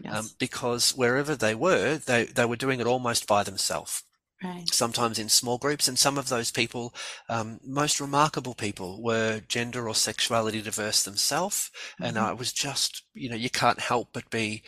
[0.09, 4.03] um, because wherever they were, they, they were doing it almost by themselves.
[4.42, 4.70] Right.
[4.73, 6.94] Sometimes in small groups, and some of those people,
[7.29, 11.70] um, most remarkable people, were gender or sexuality diverse themselves.
[12.01, 12.18] And Mhm.
[12.18, 14.62] I was just, you know, you can't help but be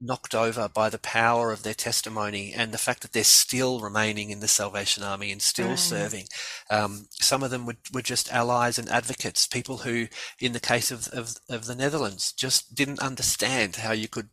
[0.00, 4.30] knocked over by the power of their testimony and the fact that they're still remaining
[4.30, 5.78] in the Salvation Army and still Right.
[5.78, 6.26] serving.
[6.70, 10.08] Um, some of them were, were just allies and advocates, people who,
[10.38, 14.30] in the case of, of, of the Netherlands, just didn't understand how you could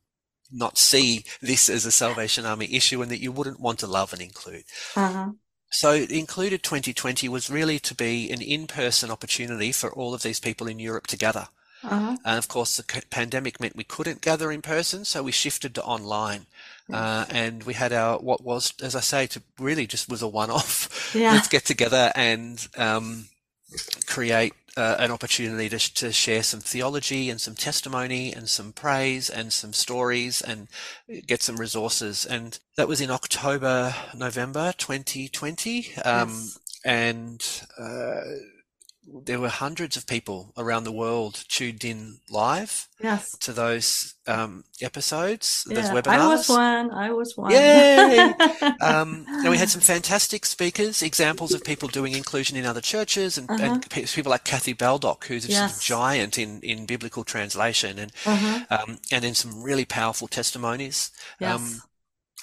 [0.52, 4.14] not see this as a Salvation Army issue and that you wouldn't want to love
[4.14, 4.64] and include.
[4.96, 5.32] Uh-huh.
[5.70, 10.68] So Included 2020 was really to be an in-person opportunity for all of these people
[10.68, 11.50] in Europe to gather.
[11.84, 12.18] Uh-huh.
[12.26, 15.84] And of course, the pandemic meant we couldn't gather in person, so we shifted to
[15.84, 16.48] online.
[16.92, 20.28] Uh, and we had our what was, as I say, to really just was a
[20.28, 20.94] one-off.
[21.16, 21.32] Yeah.
[21.32, 23.30] Let's get together and um,
[24.08, 29.30] create uh, an opportunity to, to share some theology and some testimony and some praise
[29.30, 30.68] and some stories and
[31.26, 32.26] get some resources.
[32.26, 35.96] And that was in October, November 2020.
[36.04, 36.60] Um, yes.
[36.86, 38.22] And uh,
[39.08, 43.38] there were hundreds of people around the world tuned in live yes.
[43.38, 46.08] to those um, episodes, yeah, those webinars.
[46.08, 46.92] I was one.
[46.92, 47.52] I was one.
[47.52, 48.18] Yay!
[48.82, 53.38] um, and we had some fantastic speakers, examples of people doing inclusion in other churches,
[53.38, 53.64] and, uh-huh.
[53.64, 55.78] and people like Kathy Baldock, who's yes.
[55.78, 58.66] a giant in, in biblical translation, and uh-huh.
[58.70, 61.12] um, and then some really powerful testimonies.
[61.40, 61.82] Yes.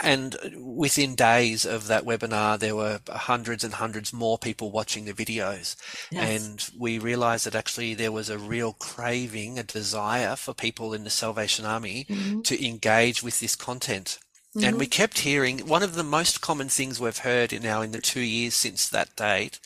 [0.03, 5.13] And within days of that webinar, there were hundreds and hundreds more people watching the
[5.13, 5.77] videos.
[6.11, 6.31] Yes.
[6.41, 11.05] And we realized that actually there was a real craving, a desire for people in
[11.05, 12.41] the Salvation Army mm-hmm.
[12.43, 14.19] to engage with this content.
[14.57, 14.67] Mm-hmm.
[14.67, 18.01] And we kept hearing one of the most common things we've heard now in the
[18.01, 19.61] two years since that date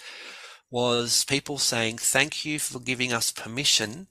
[0.71, 4.09] was people saying, Thank you for giving us permission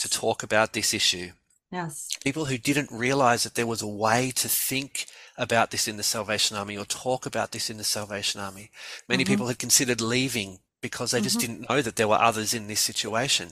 [0.00, 1.30] to talk about this issue.
[1.70, 2.08] Yes.
[2.22, 5.06] People who didn't realize that there was a way to think
[5.36, 8.70] about this in the Salvation Army or talk about this in the Salvation Army.
[9.08, 9.32] Many mm-hmm.
[9.32, 11.52] people had considered leaving because they just mm-hmm.
[11.52, 13.48] didn't know that there were others in this situation.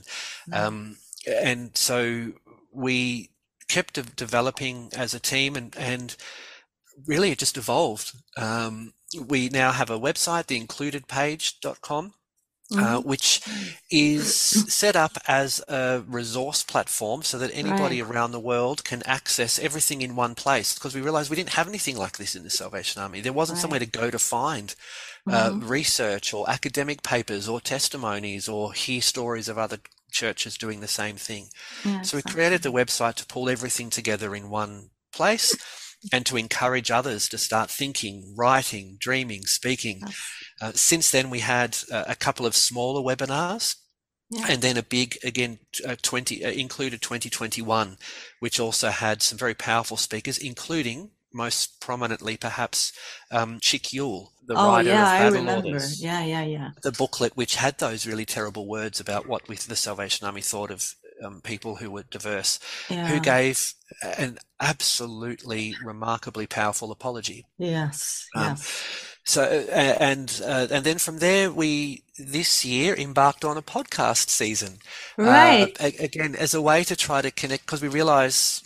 [0.49, 0.53] Mm-hmm.
[0.53, 2.33] Um, and so
[2.71, 3.31] we
[3.67, 6.15] kept de- developing as a team and, and
[7.05, 8.13] really it just evolved.
[8.37, 8.93] Um,
[9.27, 12.13] we now have a website, theincludedpage.com.
[12.75, 13.41] Uh, which
[13.91, 14.33] is
[14.73, 18.11] set up as a resource platform so that anybody right.
[18.11, 20.73] around the world can access everything in one place.
[20.73, 23.21] Because we realized we didn't have anything like this in the Salvation Army.
[23.21, 23.61] There wasn't right.
[23.61, 24.73] somewhere to go to find
[25.27, 25.67] uh, mm-hmm.
[25.67, 29.77] research or academic papers or testimonies or hear stories of other
[30.11, 31.47] churches doing the same thing.
[31.83, 35.55] Yeah, so we created the website to pull everything together in one place
[36.13, 40.01] and to encourage others to start thinking, writing, dreaming, speaking.
[40.63, 43.75] Uh, since then, we had uh, a couple of smaller webinars.
[44.29, 44.45] Yeah.
[44.49, 47.97] And then a big, again, uh, 20 uh, included 2021,
[48.39, 52.93] which also had some very powerful speakers, including most prominently, perhaps,
[53.29, 55.79] um, Chick Yuill, the oh, writer yeah, of I remember.
[55.97, 56.69] Yeah, yeah, yeah.
[56.81, 60.71] The booklet, which had those really terrible words about what we, the Salvation Army thought
[60.71, 63.07] of um, people who were diverse, yeah.
[63.07, 63.73] who gave
[64.17, 67.45] an absolutely remarkably powerful apology.
[67.57, 69.12] Yes, um, yes.
[69.25, 74.29] So uh, and uh, and then from there we this year embarked on a podcast
[74.29, 74.77] season.
[75.17, 75.81] Uh, right.
[75.81, 78.61] Uh, again, as a way to try to connect, because we realize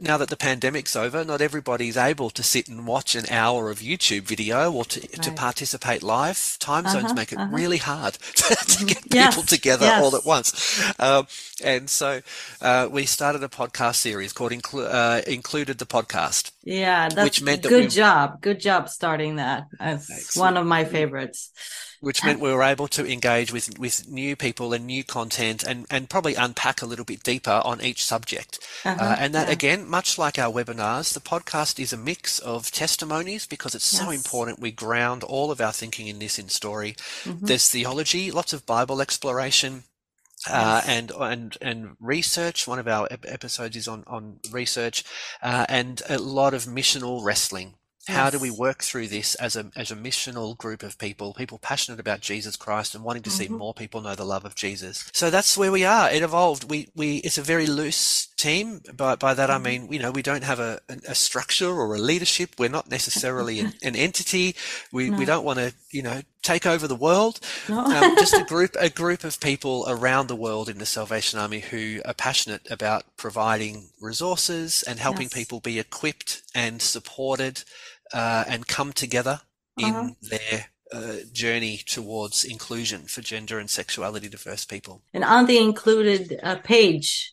[0.00, 3.78] now that the pandemic's over, not everybody's able to sit and watch an hour of
[3.78, 5.22] YouTube video or to, right.
[5.22, 6.58] to participate live.
[6.60, 7.54] Time uh-huh, zones make it uh-huh.
[7.54, 9.14] really hard to, to get mm-hmm.
[9.14, 10.02] yes, people together yes.
[10.02, 10.92] all at once.
[10.98, 11.26] Um,
[11.64, 12.20] and so
[12.60, 16.52] uh, we started a podcast series called Inclu- uh, Included the Podcast.
[16.64, 18.42] Yeah, that's which meant good that job.
[18.42, 19.68] Good job starting that.
[19.78, 21.50] That's one of my favorites
[22.00, 25.86] which meant we were able to engage with with new people and new content and
[25.90, 29.52] and probably unpack a little bit deeper on each subject uh-huh, uh, and that yeah.
[29.52, 34.02] again much like our webinars the podcast is a mix of testimonies because it's yes.
[34.02, 37.44] so important we ground all of our thinking in this in story mm-hmm.
[37.44, 39.84] there's theology lots of bible exploration
[40.48, 42.66] uh, and and and research.
[42.66, 45.04] One of our episodes is on on research,
[45.42, 47.74] uh, and a lot of missional wrestling.
[48.10, 51.58] How do we work through this as a as a missional group of people, people
[51.58, 53.38] passionate about Jesus Christ and wanting to mm-hmm.
[53.38, 55.08] see more people know the love of Jesus?
[55.12, 56.10] So that's where we are.
[56.10, 56.70] It evolved.
[56.70, 58.80] We we it's a very loose team.
[58.94, 59.66] By by that mm-hmm.
[59.66, 62.54] I mean, you know, we don't have a, a structure or a leadership.
[62.58, 64.56] We're not necessarily an, an entity.
[64.92, 65.18] We no.
[65.18, 67.40] we don't want to, you know, take over the world.
[67.68, 67.80] No.
[67.80, 71.60] um, just a group a group of people around the world in the Salvation Army
[71.60, 75.34] who are passionate about providing resources and helping yes.
[75.34, 77.62] people be equipped and supported
[78.12, 79.40] uh, and come together
[79.76, 80.10] in uh-huh.
[80.22, 85.02] their uh, journey towards inclusion for gender and sexuality diverse people.
[85.14, 87.32] And on the included uh, page,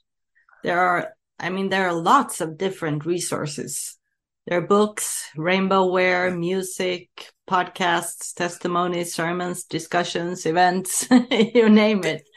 [0.63, 3.97] there are, I mean, there are lots of different resources.
[4.45, 12.27] There are books, rainbowware, music, podcasts, testimonies, sermons, discussions, events, you name it.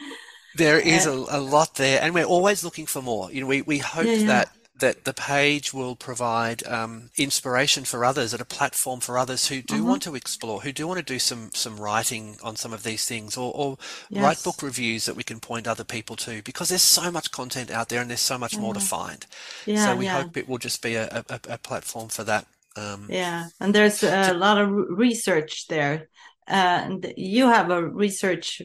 [0.56, 3.30] There is a, a, lot there, and we're always looking for more.
[3.30, 4.26] You know, we, we hope yeah, yeah.
[4.26, 4.48] that
[4.80, 9.62] that the page will provide um, inspiration for others and a platform for others who
[9.62, 9.86] do mm-hmm.
[9.86, 13.06] want to explore, who do want to do some some writing on some of these
[13.06, 13.78] things, or, or
[14.08, 14.22] yes.
[14.22, 17.70] write book reviews that we can point other people to, because there's so much content
[17.70, 19.26] out there and there's so much more to find.
[19.66, 20.22] Yeah, so we yeah.
[20.22, 22.46] hope it will just be a, a, a platform for that.
[22.76, 26.08] Um, yeah, and there's a lot of research there,
[26.48, 28.62] uh, and you have a research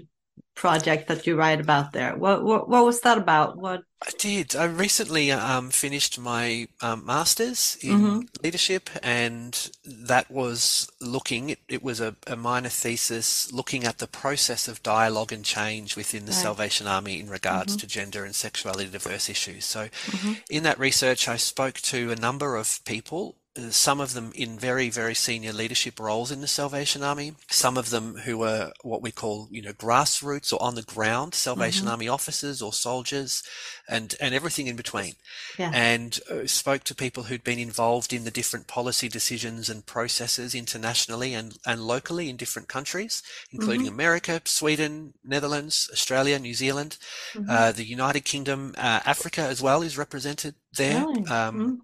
[0.56, 2.16] project that you write about there.
[2.16, 3.58] What what, what was that about?
[3.58, 4.56] What I did.
[4.56, 8.20] I recently um, finished my um, master's in mm-hmm.
[8.44, 11.50] leadership, and that was looking.
[11.50, 15.96] It, it was a, a, minor thesis looking at the process of dialogue and change
[15.96, 16.42] within the right.
[16.42, 17.80] Salvation Army in regards mm-hmm.
[17.80, 19.66] to gender and sexuality diverse issues.
[19.66, 20.34] So, mm-hmm.
[20.50, 23.38] in that research, I spoke to a number of people
[23.70, 27.90] some of them in very, very senior leadership roles in the Salvation Army, some of
[27.90, 31.92] them who were what we call, you know, grassroots or on the ground Salvation mm-hmm.
[31.92, 33.44] Army officers or soldiers
[33.88, 35.14] and, and everything in between.
[35.58, 35.72] Yeah.
[35.74, 40.54] And uh, spoke to people who'd been involved in the different policy decisions and processes
[40.54, 43.96] internationally and, and locally in different countries, including mm-hmm.
[43.96, 46.98] America, Sweden, Netherlands, Australia, New Zealand,
[47.34, 47.50] mm-hmm.
[47.50, 51.00] uh, the United Kingdom, uh, Africa as well is represented there.
[51.00, 51.26] Really?
[51.28, 51.76] Um, mm-hmm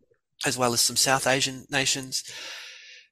[0.46, 2.24] as well as some South Asian nations.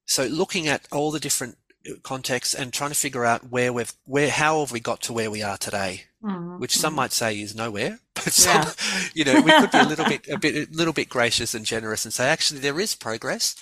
[0.05, 1.57] So looking at all the different
[2.03, 5.31] contexts and trying to figure out where we've where how have we got to where
[5.31, 6.59] we are today, mm-hmm.
[6.59, 9.07] which some might say is nowhere, but some, yeah.
[9.13, 11.65] you know, we could be a little bit a bit a little bit gracious and
[11.65, 13.55] generous and say actually there is progress,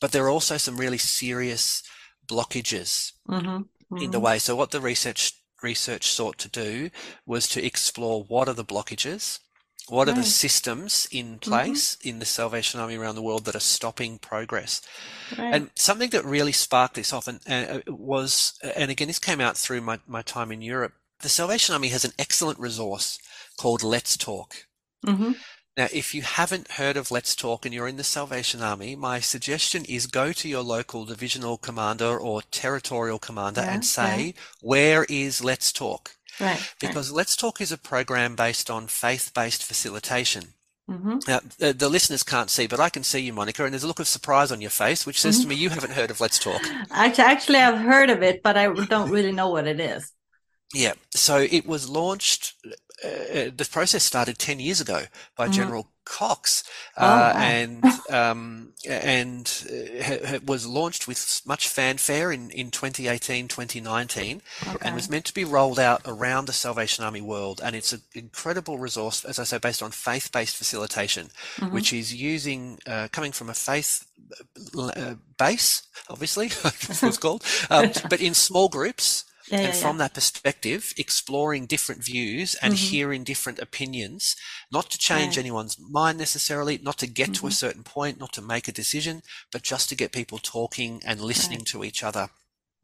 [0.00, 1.82] but there are also some really serious
[2.26, 3.46] blockages mm-hmm.
[3.46, 3.96] Mm-hmm.
[3.96, 4.24] in the mm-hmm.
[4.24, 4.38] way.
[4.38, 6.90] So what the research research sought to do
[7.26, 9.40] was to explore what are the blockages
[9.88, 11.50] what are the systems in mm-hmm.
[11.50, 12.08] place mm-hmm.
[12.08, 14.80] in the Salvation Army around the world that are stopping progress?
[15.36, 15.54] Right.
[15.54, 19.56] And something that really sparked this off and, uh, was, and again, this came out
[19.56, 20.94] through my, my time in Europe.
[21.20, 23.18] The Salvation Army has an excellent resource
[23.58, 24.66] called Let's Talk.
[25.06, 25.32] Mm-hmm.
[25.76, 29.20] Now, if you haven't heard of Let's Talk and you're in the Salvation Army, my
[29.20, 34.32] suggestion is go to your local divisional commander or territorial commander yeah, and say, yeah.
[34.60, 36.16] where is Let's Talk?
[36.40, 36.74] Right.
[36.80, 37.16] Because right.
[37.16, 40.54] Let's Talk is a program based on faith based facilitation.
[40.90, 41.18] Mm-hmm.
[41.28, 43.86] Now, the, the, listeners can't see, but I can see you, Monica, and there's a
[43.86, 45.42] look of surprise on your face, which says mm-hmm.
[45.42, 46.62] to me you haven't heard of Let's Talk.
[46.90, 50.10] Actually, actually, I've heard of it, but I don't really know what it is.
[50.74, 52.54] Yeah, so it was launched.
[53.04, 55.04] Uh, the process started ten years ago
[55.36, 55.52] by mm-hmm.
[55.52, 56.64] General Cox,
[56.96, 57.40] oh, uh, wow.
[57.40, 64.76] and um, and uh, was launched with much fanfare in, in 2018, 2019, okay.
[64.80, 67.60] and was meant to be rolled out around the Salvation Army world.
[67.62, 71.74] And it's an incredible resource, as I say, based on faith-based facilitation, mm-hmm.
[71.74, 74.06] which is using uh, coming from a faith
[74.78, 80.04] uh, base, obviously, it's called, um, but in small groups yeah, and yeah, from yeah.
[80.04, 82.90] that perspective, exploring different views and mm-hmm.
[82.90, 84.36] hearing different opinions,
[84.72, 87.32] not to change anyone's mind necessarily, not to get mm-hmm.
[87.34, 87.54] to a mm-hmm.
[87.54, 89.22] certain point, not to make a decision,
[89.52, 92.28] but just to get people talking and listening to each other.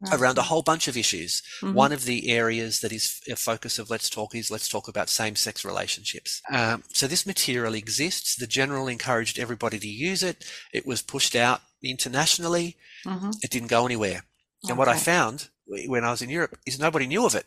[0.01, 0.19] Right.
[0.19, 1.41] Around a whole bunch of issues.
[1.61, 1.73] Mm-hmm.
[1.73, 5.07] One of the areas that is a focus of Let's Talk is Let's Talk about
[5.07, 6.41] same sex relationships.
[6.51, 8.35] Um, so this material exists.
[8.35, 10.43] The General encouraged everybody to use it.
[10.73, 12.75] It was pushed out internationally.
[13.05, 13.31] Mm-hmm.
[13.41, 14.25] It didn't go anywhere.
[14.63, 14.77] And okay.
[14.77, 17.45] what I found when I was in Europe is nobody knew of it.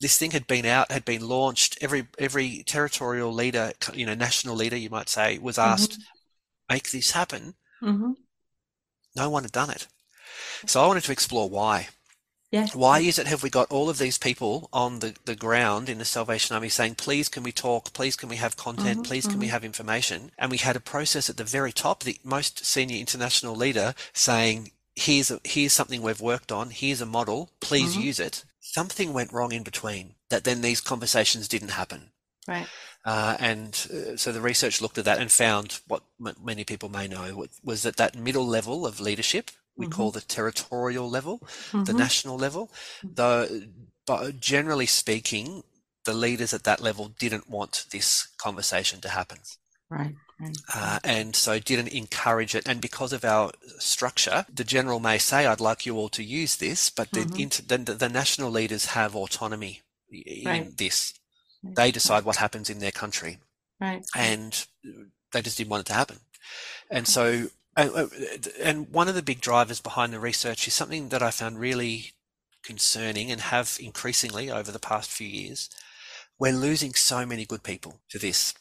[0.00, 1.78] This thing had been out, had been launched.
[1.80, 5.72] Every every territorial leader, you know, national leader, you might say, was mm-hmm.
[5.72, 6.74] asked, mm-hmm.
[6.74, 8.12] "Make this happen." Mm-hmm.
[9.16, 9.86] No one had done it,
[10.66, 11.88] so I wanted to explore why.
[12.50, 12.74] Yes.
[12.74, 15.98] Why is it have we got all of these people on the, the ground in
[15.98, 19.24] the Salvation Army saying, please can we talk, please can we have content, mm-hmm, please
[19.24, 19.40] can mm-hmm.
[19.42, 20.32] we have information?
[20.36, 24.72] And we had a process at the very top, the most senior international leader saying,
[24.94, 26.70] here's a, here's something we've worked on.
[26.70, 27.50] Here's a model.
[27.60, 28.02] Please mm-hmm.
[28.02, 28.44] use it.
[28.60, 32.10] Something went wrong in between that then these conversations didn't happen.
[32.46, 32.66] Right.
[33.04, 36.88] Uh, and uh, so the research looked at that and found what m- many people
[36.88, 39.92] may know was that that middle level of leadership we mm-hmm.
[39.92, 41.84] call the territorial level, mm-hmm.
[41.84, 42.70] the national level.
[43.02, 43.48] Though,
[44.06, 45.62] but generally speaking,
[46.04, 49.38] the leaders at that level didn't want this conversation to happen.
[49.88, 50.14] Right.
[50.72, 52.68] Uh, and so didn't encourage it.
[52.68, 56.56] And because of our structure, the general may say, "I'd like you all to use
[56.56, 57.30] this," but mm-hmm.
[57.30, 60.76] the, inter- the, the, national leaders have autonomy in right.
[60.76, 61.14] this.
[61.62, 63.38] They decide what happens in their country,
[63.80, 64.04] right?
[64.16, 64.66] And
[65.32, 66.20] they just didn't want it to happen.
[66.90, 68.06] And so, uh,
[68.60, 72.12] and one of the big drivers behind the research is something that I found really
[72.62, 75.70] concerning and have increasingly over the past few years.
[76.38, 78.54] We're losing so many good people to this.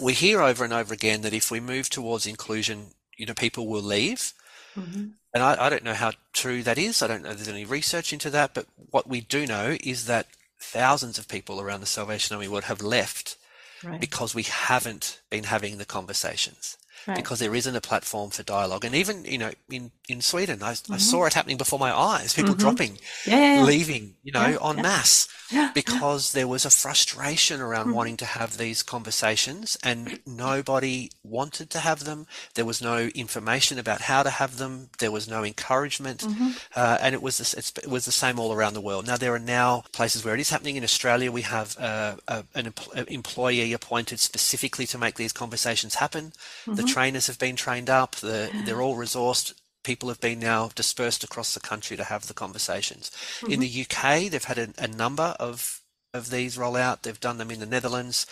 [0.00, 3.66] We hear over and over again that if we move towards inclusion, you know, people
[3.66, 4.32] will leave.
[4.76, 5.08] Mm-hmm.
[5.34, 7.02] And I, I, don't know how true that is.
[7.02, 8.54] I don't know if there's any research into that.
[8.54, 10.26] But what we do know is that
[10.60, 13.36] thousands of people around the Salvation Army would have left
[13.82, 14.00] right.
[14.00, 16.76] because we haven't been having the conversations.
[17.06, 17.16] Right.
[17.16, 18.84] Because there isn't a platform for dialogue.
[18.84, 20.62] And even, you know, in in Sweden.
[20.62, 20.94] I, mm-hmm.
[20.94, 22.34] I saw it happening before my eyes.
[22.34, 22.60] People Mm-hmm.
[22.60, 23.62] dropping, Yeah, yeah, yeah.
[23.62, 25.28] leaving, you know, en masse
[25.74, 27.94] because there was a frustration around Mhm.
[27.94, 32.26] wanting to have these conversations and nobody wanted to have them.
[32.54, 34.90] There was no information about how to have them.
[34.98, 36.56] There was no encouragement, Mhm.
[36.74, 39.06] uh, and it was the, it's, it was the same all around the world.
[39.06, 40.76] Now there are now places where it is happening.
[40.76, 45.96] In Australia, we have uh, a, an empl- employee appointed specifically to make these conversations
[45.96, 46.32] happen.
[46.66, 46.92] The Mhm.
[46.92, 48.16] trainers have been trained up.
[48.16, 49.52] The, they're all resourced.
[49.82, 53.10] People have been now dispersed across the country to have the conversations.
[53.48, 55.80] In the UK, they've had a, a number of
[56.14, 57.02] of these roll out.
[57.02, 58.26] They've done them in the Netherlands.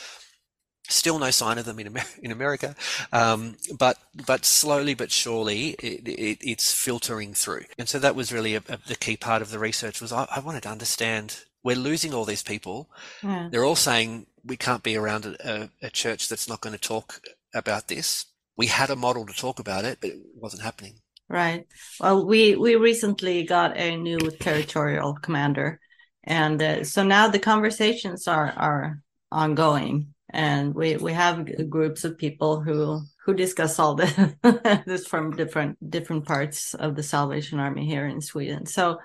[0.89, 2.75] Still no sign of them in Amer- in America,
[3.13, 7.65] um, but but slowly but surely it, it, it's filtering through.
[7.79, 10.01] And so that was really a, a, the key part of the research.
[10.01, 12.91] Was I, I wanted to understand we're losing all these people.
[13.23, 13.49] Yeah.
[13.51, 16.81] They're all saying we can't be around a, a, a church that's not going to
[16.81, 17.21] talk
[17.55, 18.27] about this.
[18.57, 20.95] We had a model to talk about it, but it wasn't happening.
[21.31, 21.65] Right.
[22.01, 25.79] Well, we we recently got a new territorial commander,
[26.25, 29.01] and uh, so now the conversations are are
[29.31, 35.37] ongoing, and we we have groups of people who who discuss all the this from
[35.37, 38.67] different different parts of the Salvation Army here in Sweden.
[38.67, 38.99] So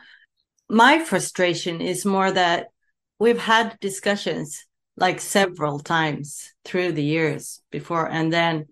[0.68, 2.70] my frustration is more that
[3.20, 4.66] we've had discussions
[4.98, 8.66] like several times through the years before, and then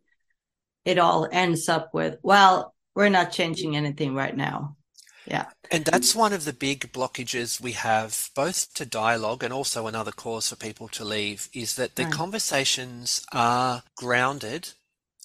[0.86, 4.77] it all ends up with well we're not changing anything right now.
[5.25, 5.47] Yeah.
[5.69, 10.13] And that's one of the big blockages we have, both to dialogue and also another
[10.13, 12.05] cause for people to leave, is that the Right.
[12.05, 14.69] conversations are grounded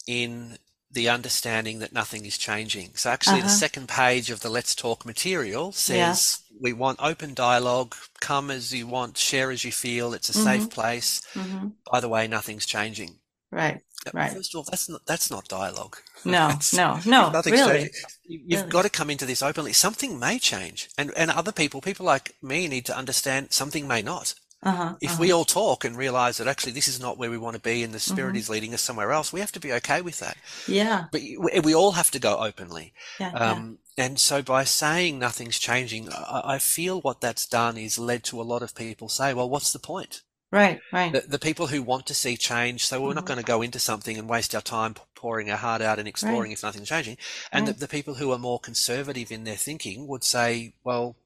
[0.06, 0.58] in
[0.90, 2.96] the understanding that nothing is changing.
[2.96, 3.50] So actually, the Uh-huh.
[3.50, 8.86] second page of the Let's Talk material says we want open dialogue, come as you
[8.86, 11.22] want, share as you feel, it's a safe place.
[11.34, 13.20] hmm By the way, nothing's changing.
[13.50, 13.82] Right.
[14.14, 14.32] Right.
[14.32, 15.96] First of all, that's not that's not dialogue.
[16.24, 17.90] No, That's- no, no, really.
[18.24, 18.70] You- You've Really.
[18.70, 19.72] got to come into this openly.
[19.72, 24.02] Something may change, and and other people, people like me, need to understand something may
[24.02, 24.34] not.
[24.62, 24.96] Uh-huh.
[25.00, 25.18] If uh-huh.
[25.20, 27.84] we all talk and realize that actually this is not where we want to be,
[27.84, 28.38] and the spirit Mhm.
[28.38, 30.36] is leading us somewhere else, we have to be okay with that.
[30.66, 31.04] Yeah.
[31.12, 32.92] But we, we all have to go openly.
[33.20, 33.30] Yeah.
[33.32, 33.50] yeah.
[33.52, 38.24] Um, and so by saying nothing's changing, I, I feel what that's done is led
[38.24, 40.22] to a lot of people say, well, what's the point?
[40.50, 40.80] Right.
[40.92, 41.12] Right.
[41.12, 43.28] The, the people who want to see change, so we're not Mhm.
[43.28, 46.52] going to go into something and waste our time pouring our heart out and exploring
[46.52, 47.18] if nothing's changing.
[47.52, 47.74] And Right.
[47.74, 51.16] the, the people who are more conservative in their thinking would say, well,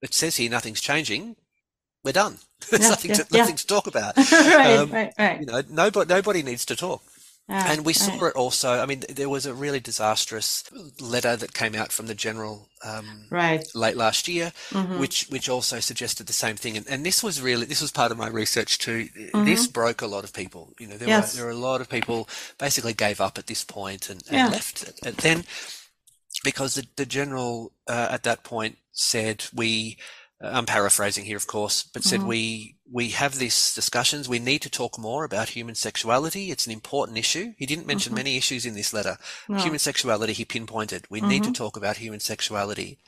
[0.00, 1.34] it says here nothing's changing.
[2.04, 2.38] We're done.
[2.70, 3.38] There's Yeah, nothing, yeah, to, yeah.
[3.40, 4.16] nothing to talk about.
[4.32, 4.76] right.
[4.76, 5.12] um, right.
[5.18, 5.40] Right.
[5.40, 7.02] You know, nobody, nobody needs to talk.
[7.48, 8.28] Yeah, And we saw right.
[8.28, 8.78] it also.
[8.78, 10.64] I mean, there was a really disastrous
[11.00, 13.64] letter that came out from the general um, Right.
[13.74, 14.98] late last year, Mhm.
[14.98, 16.76] which which also suggested the same thing.
[16.76, 19.08] And, and this was really this was part of my research too.
[19.16, 19.44] Mm-hmm.
[19.46, 20.74] This broke a lot of people.
[20.78, 21.32] You know, there Yes.
[21.32, 22.28] were there were a lot of people
[22.58, 24.48] basically gave up at this point and, and Yeah.
[24.48, 24.92] left.
[25.04, 25.44] And then
[26.44, 29.96] because the, the general uh, at that point said we.
[30.40, 32.26] I'm paraphrasing here, of course, but said Mhm.
[32.28, 34.28] we we have these discussions.
[34.28, 36.50] We need to talk more about human sexuality.
[36.50, 37.52] It's an important issue.
[37.58, 38.16] He didn't mention Mhm.
[38.16, 39.18] many issues in this letter.
[39.48, 39.58] No.
[39.58, 41.06] Human sexuality, he pinpointed.
[41.10, 41.54] We need to Mhm.
[41.54, 42.98] talk about human sexuality,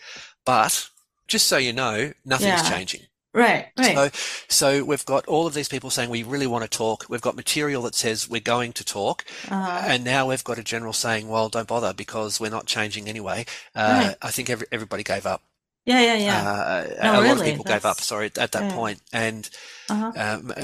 [0.44, 0.88] but
[1.28, 2.70] just so you know, nothing's Yeah.
[2.70, 3.06] changing.
[3.32, 3.68] Right.
[3.78, 3.94] Right.
[3.94, 4.10] So,
[4.48, 7.06] so we've got all of these people saying we really want to talk.
[7.08, 9.82] We've got material that says we're going to talk, uh-huh.
[9.86, 13.46] and now we've got a general saying, "Well, don't bother because we're not changing anyway."
[13.74, 14.16] Uh, Right.
[14.20, 15.42] I think every, everybody gave up.
[15.90, 16.00] Yeah.
[16.08, 16.18] Yeah.
[16.28, 16.42] Yeah.
[16.42, 18.00] Uh, No, a lot of really, people gave up.
[18.00, 18.74] Sorry, at that yeah.
[18.74, 19.50] point, and
[19.88, 20.12] uh-huh.
[20.16, 20.54] um, uh,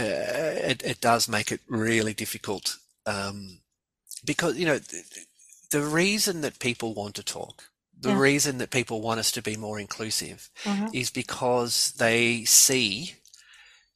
[0.72, 3.58] it, it does make it really difficult um,
[4.24, 5.02] because you know the,
[5.70, 7.64] the reason that people want to talk,
[8.00, 8.20] the Yeah.
[8.20, 10.88] reason that people want us to be more inclusive, Uh-huh.
[10.92, 13.14] is because they see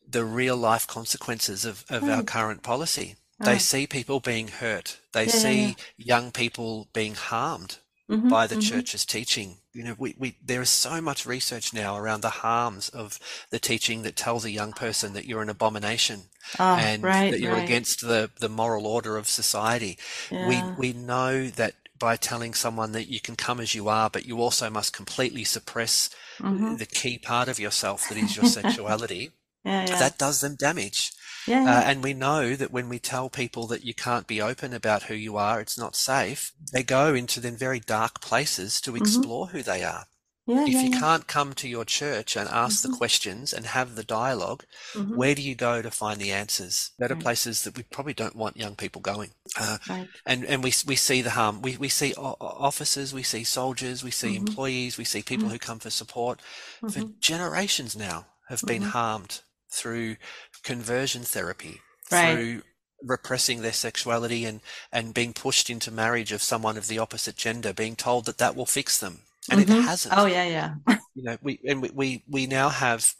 [0.08, 3.16] the real life consequences of, of our current policy.
[3.38, 3.62] They Right.
[3.62, 4.98] see people being hurt.
[5.12, 7.78] They Yeah, see young people being harmed
[8.08, 8.68] Mhm, by the mhm.
[8.68, 9.59] church's teaching.
[9.72, 13.18] You know, we, we there is so much research now around the harms of
[13.50, 16.22] the teaching that tells a young person that you're an abomination
[16.58, 17.30] Oh, and right.
[17.30, 17.64] that you're right.
[17.64, 19.96] against the, the moral order of society.
[20.30, 20.48] Yeah.
[20.48, 24.26] We we know that by telling someone that you can come as you are, but
[24.26, 26.10] you also must completely suppress
[26.40, 26.78] Mhm.
[26.78, 29.30] the key part of yourself that is your sexuality,
[29.64, 29.86] Yeah.
[29.86, 29.98] Yeah.
[29.98, 31.12] that does them damage.
[31.46, 31.64] Yeah.
[31.64, 35.04] Uh, and we know that when we tell people that you can't be open about
[35.04, 39.46] who you are, it's not safe, they go into then very dark places to explore
[39.48, 40.06] who they are.
[40.46, 40.66] yeah.
[40.66, 40.78] If Mm-hmm.
[40.78, 40.82] yeah.
[40.82, 42.96] you can't come to your church and ask the Mhm.
[42.98, 44.64] questions and have the dialogue,
[44.94, 45.14] Mhm.
[45.14, 46.90] where do you go to find the answers?
[46.98, 47.22] That are Right.
[47.22, 49.30] places that we probably don't want young people going.
[49.56, 50.08] Uh, Right.
[50.26, 51.62] and and we we see the harm.
[51.62, 54.36] We we see officers, we see soldiers, we see Mhm.
[54.36, 55.52] employees, we see people Mhm.
[55.52, 56.40] who come for support
[56.88, 60.16] for generations now have been harmed through
[60.62, 61.80] conversion therapy,
[62.10, 62.34] Right.
[62.34, 62.62] through
[63.02, 64.60] repressing their sexuality and
[64.92, 68.56] and being pushed into marriage of someone of the opposite gender, being told that that
[68.56, 69.70] will fix them, and Mhm.
[69.70, 70.14] it hasn't.
[70.16, 70.74] Oh yeah, yeah.
[71.14, 73.14] You know, we and we we, we now have.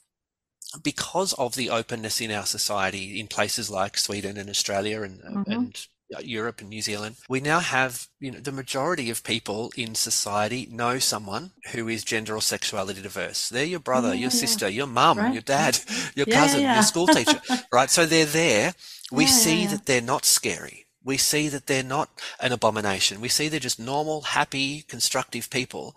[0.83, 5.45] Because of the openness in our society in places like Sweden and Australia and, Mhm.
[5.47, 5.87] and
[6.17, 9.95] Uh, Europe and New Zealand, we now have, you know, the majority of people in
[9.95, 13.49] society know someone who is gender or sexuality diverse.
[13.49, 14.31] They're your brother, Yeah, your yeah.
[14.31, 15.31] sister, your mum, Right.
[15.31, 15.79] your dad,
[16.17, 17.41] your Yeah, cousin, your school teacher,
[17.73, 17.91] right?
[17.91, 18.75] So they're there.
[19.13, 20.87] We see that they're not scary.
[21.05, 23.21] We see that they're not an abomination.
[23.21, 25.97] We see they're just normal, happy, constructive people.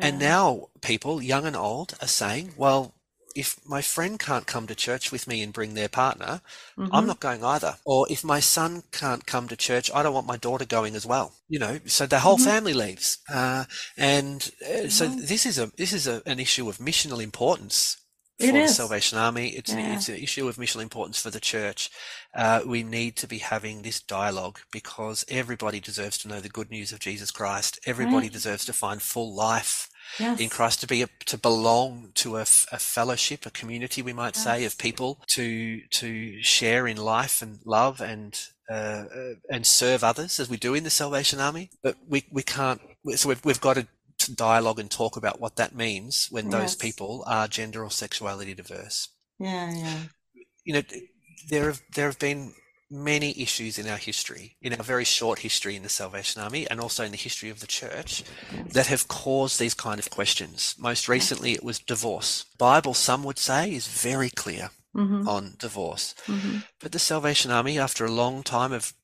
[0.00, 2.94] And now people, young and old, are saying, well,
[3.34, 6.40] if my friend can't come to church with me and bring their partner,
[6.90, 7.06] I'm Mhm.
[7.06, 7.76] not going either.
[7.84, 11.06] Or if my son can't come to church, I don't want my daughter going as
[11.06, 11.34] well.
[11.48, 12.38] You know, so the whole Mhm.
[12.38, 13.18] family leaves.
[13.28, 13.64] Uh,
[13.96, 17.96] and uh, so this is a this is a, an issue of missional importance
[18.38, 18.68] for the.
[18.68, 19.48] Salvation Army.
[19.50, 21.90] It's an, it's an issue of missional importance for the church.
[22.34, 26.70] Uh, we need to be having this dialogue because everybody deserves to know the good
[26.70, 27.78] news of Jesus Christ.
[27.86, 28.32] Everybody Right.
[28.32, 30.40] deserves to find full life Yes.
[30.40, 34.36] in Christ to be a, to belong to a, a, fellowship, a community, we might
[34.36, 38.38] say, of people to to share in life and love and
[38.70, 41.70] uh, uh, and serve others as we do in the Salvation Army.
[41.82, 42.80] But we we can't.
[43.16, 43.86] So we've we've got to
[44.18, 48.54] to dialogue and talk about what that means when those people are gender or sexuality
[48.54, 49.08] diverse.
[49.38, 49.98] Yeah, yeah.
[50.64, 50.82] You know,
[51.48, 52.54] there have there have been
[52.90, 56.80] many issues in our history, in our very short history in the Salvation Army, and
[56.80, 58.22] also in the history of the church,
[58.72, 60.74] that have caused these kind of questions.
[60.78, 62.44] Most recently, it was divorce.
[62.58, 65.26] Bible, some would say, is very clear Mm-hmm.
[65.26, 66.14] on divorce.
[66.26, 66.58] Mm-hmm.
[66.78, 68.94] But the Salvation Army, after a long time of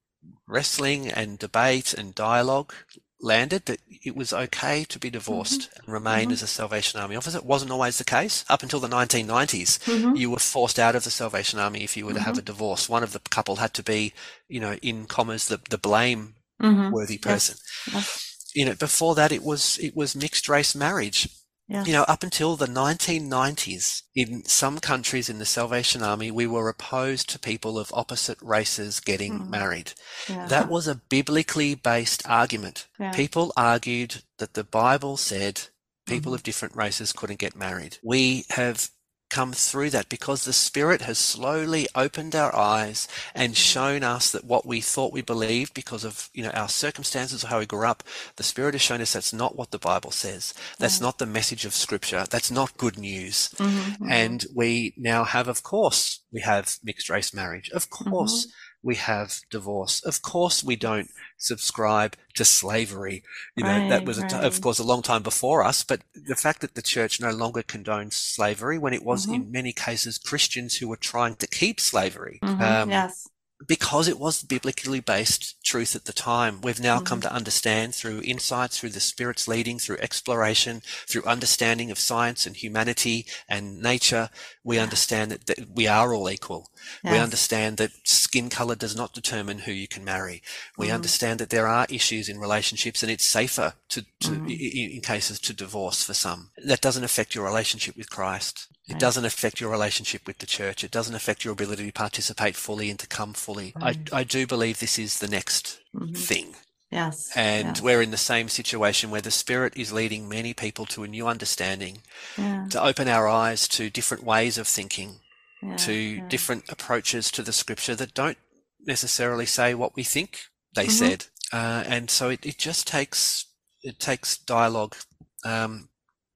[0.47, 2.73] wrestling and debate and dialogue,
[3.21, 6.33] landed that it was okay to be divorced and remain Mhm.
[6.33, 7.39] as a Salvation Army officer.
[7.39, 8.45] It wasn't always the case.
[8.49, 10.17] Up until the 1990s, Mm-hmm.
[10.17, 12.89] you were forced out of the Salvation Army if you were to have a divorce.
[12.89, 14.15] One of the couple had to be,
[14.49, 16.91] you know, in commas, the, the blame Mm-hmm.
[16.93, 17.23] worthy Yes.
[17.23, 17.57] person.
[17.93, 18.27] Yes.
[18.55, 21.29] You know, before that it was it was mixed race marriage.
[21.71, 26.69] You know, up until the 1990s, in some countries in the Salvation Army, we were
[26.69, 29.49] opposed to people of opposite races getting Mhm.
[29.49, 29.93] married.
[30.29, 30.47] yeah.
[30.47, 32.87] That was a biblically based argument.
[32.99, 33.13] yeah.
[33.13, 35.69] People argued that the Bible said
[36.07, 36.37] people Mhm.
[36.37, 37.99] of different races couldn't get married.
[38.03, 38.91] We have
[39.31, 44.45] come through that because the Spirit has slowly opened our eyes and shown us that
[44.45, 47.87] what we thought we believed because of you know our circumstances or how we grew
[47.87, 48.03] up,
[48.37, 50.53] the Spirit has shown us that's not what the Bible says.
[50.79, 52.25] That's not the message of Scripture.
[52.29, 53.51] That's not good news.
[53.59, 57.71] Mhm, And we now have, of course, we have mixed race marriage.
[57.71, 58.47] Of course,
[58.83, 60.03] we have divorce.
[60.05, 63.23] Of course, we don't subscribe to slavery.
[63.57, 64.33] You know, that was, a right.
[64.33, 65.85] of course, a long time before us.
[65.85, 69.35] But the fact that the church no longer condones slavery, when it was Mhm.
[69.35, 73.29] in many cases Christians who were trying to keep slavery, mhm, um, yes.
[73.67, 76.61] Because it was biblically based truth at the time.
[76.61, 77.25] We've now come Mhm.
[77.25, 82.57] to understand through insights, through the Spirit's leading, through exploration, through understanding of science and
[82.57, 84.31] humanity and nature.
[84.65, 86.71] We understand that, that we are all equal.
[87.05, 90.43] We understand that skin color does not determine who you can marry.
[90.79, 90.95] We Mhm.
[90.95, 94.49] understand that there are issues in relationships and it's safer to, to Mhm.
[94.49, 96.51] i- i- in cases to divorce for some.
[96.57, 98.69] That doesn't affect your relationship with Christ.
[98.91, 99.01] It Right.
[99.01, 100.83] doesn't affect your relationship with the church.
[100.83, 103.73] It doesn't affect your ability to participate fully and to come fully.
[103.81, 103.97] Right.
[104.13, 106.17] I, I do believe this is the next Mhm.
[106.19, 106.57] thing.
[106.91, 107.31] Yes.
[107.37, 107.81] And yes.
[107.81, 111.29] we're in the same situation where the Spirit is leading many people to a new
[111.29, 112.03] understanding,
[112.37, 115.21] yeah, to open our eyes to different ways of thinking,
[115.63, 116.29] yeah, to yeah.
[116.29, 118.39] different approaches to the scripture that don't
[118.81, 120.91] necessarily say what we think they Mhm.
[120.91, 121.27] said.
[121.53, 123.47] Uh, and so it, it just takes
[123.83, 124.97] it takes dialogue.
[125.45, 125.89] Um,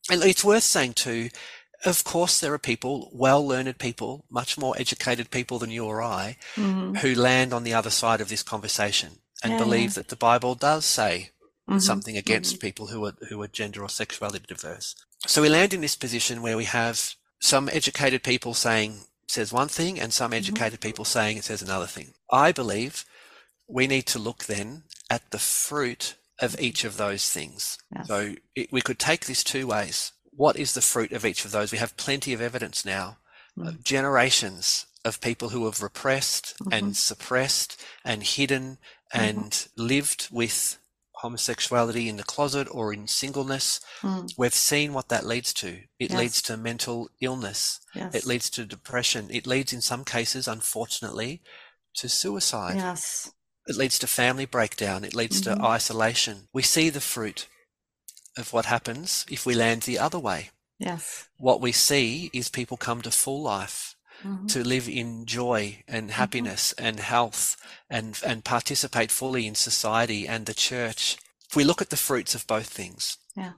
[0.08, 1.30] and it's worth saying too,
[1.84, 6.02] of course there are people, well learned people, much more educated people than you or
[6.02, 9.94] I, Mhm, who land on the other side of this conversation and Yeah, believe yeah.
[9.94, 11.30] that the Bible does say
[11.68, 14.94] mhm, something against people who are who are gender or sexuality diverse.
[15.26, 19.68] So we land in this position where we have some educated people saying says one
[19.68, 22.14] thing and some educated people saying it says another thing.
[22.30, 23.04] I believe
[23.68, 27.78] we need to look then at the fruit of each of those things.
[27.94, 28.06] Yes.
[28.08, 30.12] So it, we could take this two ways.
[30.36, 31.72] What is the fruit of each of those?
[31.72, 33.18] We have plenty of evidence now,
[33.56, 38.78] of generations of people who have repressed and suppressed and hidden
[39.12, 40.78] and lived with
[41.18, 43.80] homosexuality in the closet or in singleness.
[44.02, 45.68] Mm, We've seen what that leads to.
[45.98, 46.18] It Yes.
[46.18, 47.80] leads to mental illness.
[47.94, 48.14] yes.
[48.14, 49.28] It leads to depression.
[49.30, 51.42] It leads, in some cases, unfortunately,
[51.94, 52.76] to suicide.
[52.76, 53.30] Yes.
[53.66, 55.04] It leads to family breakdown.
[55.04, 55.44] It leads Mhm.
[55.56, 56.48] to isolation.
[56.52, 57.46] We see the fruit
[58.36, 60.50] of what happens if we land the other way.
[60.78, 61.28] Yes.
[61.38, 63.94] What we see is people come to full life.
[64.24, 64.46] mm-hmm.
[64.46, 66.14] to live in joy and mm-hmm.
[66.14, 66.86] happiness mm-hmm.
[66.86, 67.56] and health
[67.90, 71.16] and and participate fully in society and the church.
[71.48, 73.52] If we look at the fruits of both things, yeah,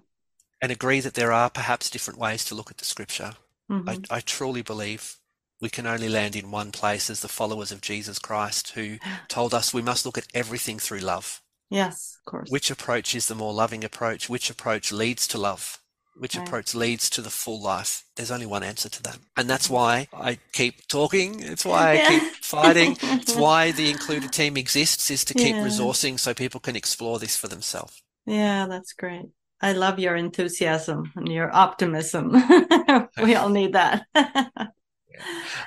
[0.60, 3.34] and agree that there are perhaps different ways to look at the scripture,
[3.70, 3.88] mm-hmm.
[3.88, 5.16] I, I truly believe
[5.60, 8.98] we can only land in one place as the followers of Jesus Christ, who
[9.28, 11.40] told us we must look at everything through love.
[11.70, 12.50] Yes, of course.
[12.50, 14.28] Which approach is the more loving approach?
[14.28, 15.78] Which approach leads to love?
[16.18, 16.46] Which Right.
[16.46, 18.04] approach leads to the full life?
[18.16, 19.18] There's only one answer to that.
[19.36, 21.40] And that's why I keep talking.
[21.40, 22.08] It's why I Yeah.
[22.08, 22.96] keep fighting.
[23.20, 25.64] It's why the included team exists is to keep Yeah.
[25.64, 28.02] resourcing so people can explore this for themselves.
[28.26, 29.26] Yeah, that's great.
[29.60, 32.32] I love your enthusiasm and your optimism.
[33.22, 34.06] we all need that.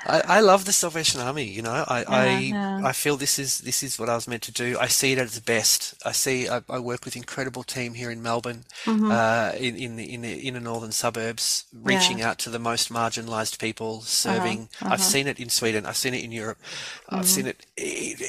[0.05, 1.43] I, I love the Salvation Army.
[1.45, 2.81] You know, I, I yeah.
[2.83, 4.77] I feel this is this is what I was meant to do.
[4.79, 5.95] I see it at its best.
[6.05, 9.11] I see I, I work with incredible team here in Melbourne, Mhm.
[9.11, 13.59] uh, in in the in the inner northern suburbs, reaching out to the most marginalised
[13.59, 14.69] people, serving.
[14.81, 14.93] uh-huh.
[14.93, 15.85] I've seen it in Sweden.
[15.85, 16.59] I've seen it in Europe.
[17.09, 17.35] I've Mhm.
[17.35, 17.65] seen it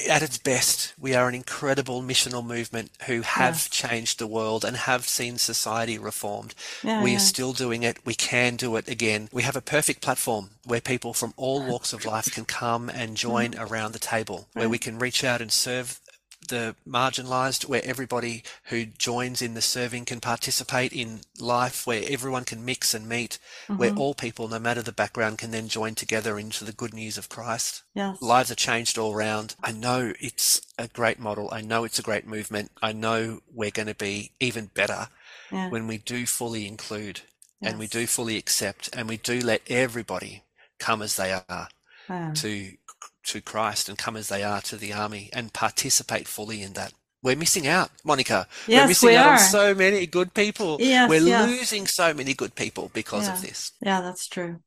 [0.09, 0.93] at its best.
[0.99, 3.69] We are an incredible missional movement who have Yes.
[3.69, 6.53] changed the world and have seen society reformed.
[6.83, 7.17] Yeah, we yeah.
[7.17, 7.97] are still doing it.
[8.05, 9.29] We can do it again.
[9.31, 13.17] We have a perfect platform where people from all walks of life can come and
[13.17, 15.99] join around the table, where we can reach out and serve
[16.47, 22.43] the marginalized, where everybody who joins in the serving can participate in life, where everyone
[22.45, 23.37] can mix and meet,
[23.67, 23.99] where mm-hmm.
[23.99, 27.29] all people, no matter the background, can then join together into the good news of
[27.29, 27.83] Christ.
[27.93, 28.21] Yes.
[28.21, 29.55] Lives are changed all round.
[29.63, 31.49] I know it's a great model.
[31.51, 32.71] I know it's a great movement.
[32.81, 35.07] I know we're going to be even better
[35.51, 35.69] Yeah.
[35.69, 37.21] when we do fully include
[37.61, 40.43] and we do fully accept and we do let everybody
[40.81, 41.67] come as they are
[42.09, 42.33] Yeah.
[42.33, 42.77] to
[43.23, 46.93] to Christ and come as they are to the army and participate fully in that.
[47.23, 48.47] We're missing out, Monica.
[48.67, 49.33] we're missing we out are.
[49.33, 50.77] on so many good people.
[50.79, 51.47] Yes, we're yes.
[51.47, 53.73] losing so many good people because of this.
[53.79, 54.59] Yeah, that's true.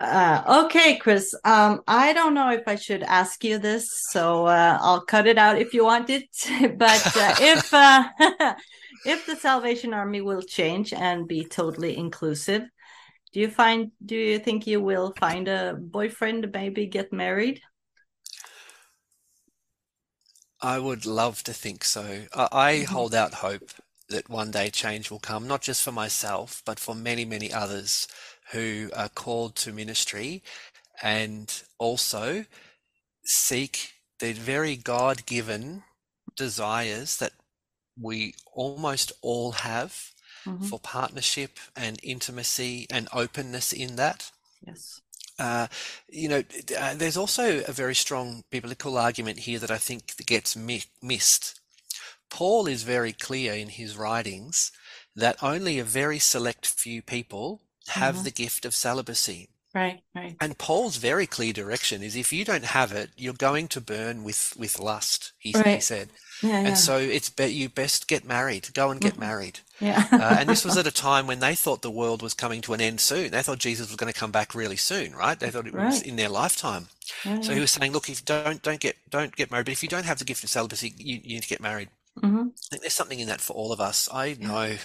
[0.00, 1.32] Uh, okay, Chris.
[1.44, 5.38] Um, I don't know if I should ask you this, so uh, I'll cut it
[5.38, 6.26] out if you want it.
[6.76, 8.04] but uh, if uh,
[9.06, 12.62] if the Salvation Army will change and be totally inclusive,
[13.32, 17.60] do you find do you think you will find a boyfriend, maybe get married?
[20.60, 22.26] I would love to think so.
[22.34, 22.92] I, I mm-hmm.
[22.92, 23.70] hold out hope
[24.10, 28.06] that one day change will come, not just for myself, but for many, many others
[28.52, 30.42] who are called to ministry
[31.02, 32.44] and also
[33.24, 35.82] seek the very God given
[36.36, 37.32] desires that
[38.00, 40.11] we almost all have
[40.46, 40.68] Mhm.
[40.68, 44.30] for partnership and intimacy and openness in that.
[44.66, 45.00] Yes.
[45.38, 45.66] Uh,
[46.08, 46.42] you know,
[46.78, 51.60] uh, there's also a very strong biblical argument here that I think gets mi- missed.
[52.30, 54.72] Paul is very clear in his writings
[55.16, 58.24] that only a very select few people have Mhm.
[58.24, 59.48] the gift of celibacy.
[59.74, 60.02] Right.
[60.14, 60.36] Right.
[60.40, 64.22] And Paul's very clear direction is if you don't have it, you're going to burn
[64.22, 66.10] with, with lust, he, he said.
[66.42, 66.60] Yeah.
[66.60, 66.68] Yeah.
[66.68, 69.20] And so it's be, you best get married, go and get Mhm.
[69.20, 69.60] married.
[69.80, 70.04] yeah.
[70.18, 72.74] Uh, and this was at a time when they thought the world was coming to
[72.74, 73.30] an end soon.
[73.30, 75.38] They thought Jesus was going to come back really soon, right?
[75.38, 76.88] They thought it was in their lifetime.
[77.24, 79.72] yeah, So he was saying, look, if you don't don't get don't get married, but
[79.72, 81.90] if you don't have the gift of celibacy, you, you need to get married.
[82.22, 84.08] hmm I think there's something in that for all of us.
[84.12, 84.76] I know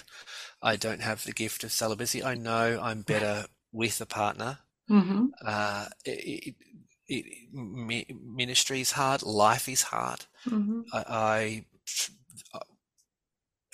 [0.62, 2.22] I don't have the gift of celibacy.
[2.24, 4.58] I know I'm better with a partner.
[4.88, 6.10] hmm Uh, it,
[6.48, 6.54] it,
[7.08, 9.22] it, ministry is hard.
[9.22, 10.26] Life is hard.
[10.46, 11.64] hmm I, I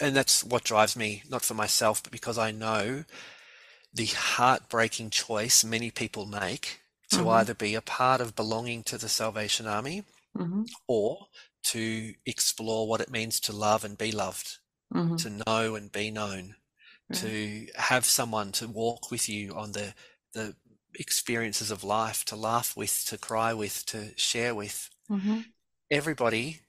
[0.00, 3.04] and that's what drives me, not for myself, but because I know
[3.94, 6.80] the heartbreaking choice many people make
[7.10, 7.30] to Mhm.
[7.30, 10.04] either be a part of belonging to the Salvation Army
[10.36, 11.28] hmm or
[11.64, 14.58] to explore what it means to love and be loved,
[14.92, 16.56] hmm to know and be known,
[17.14, 19.94] to have someone to walk with you on the
[20.34, 20.56] the
[20.98, 25.54] experiences of life, to laugh with, to cry with, to share with hmm
[25.90, 26.60] everybody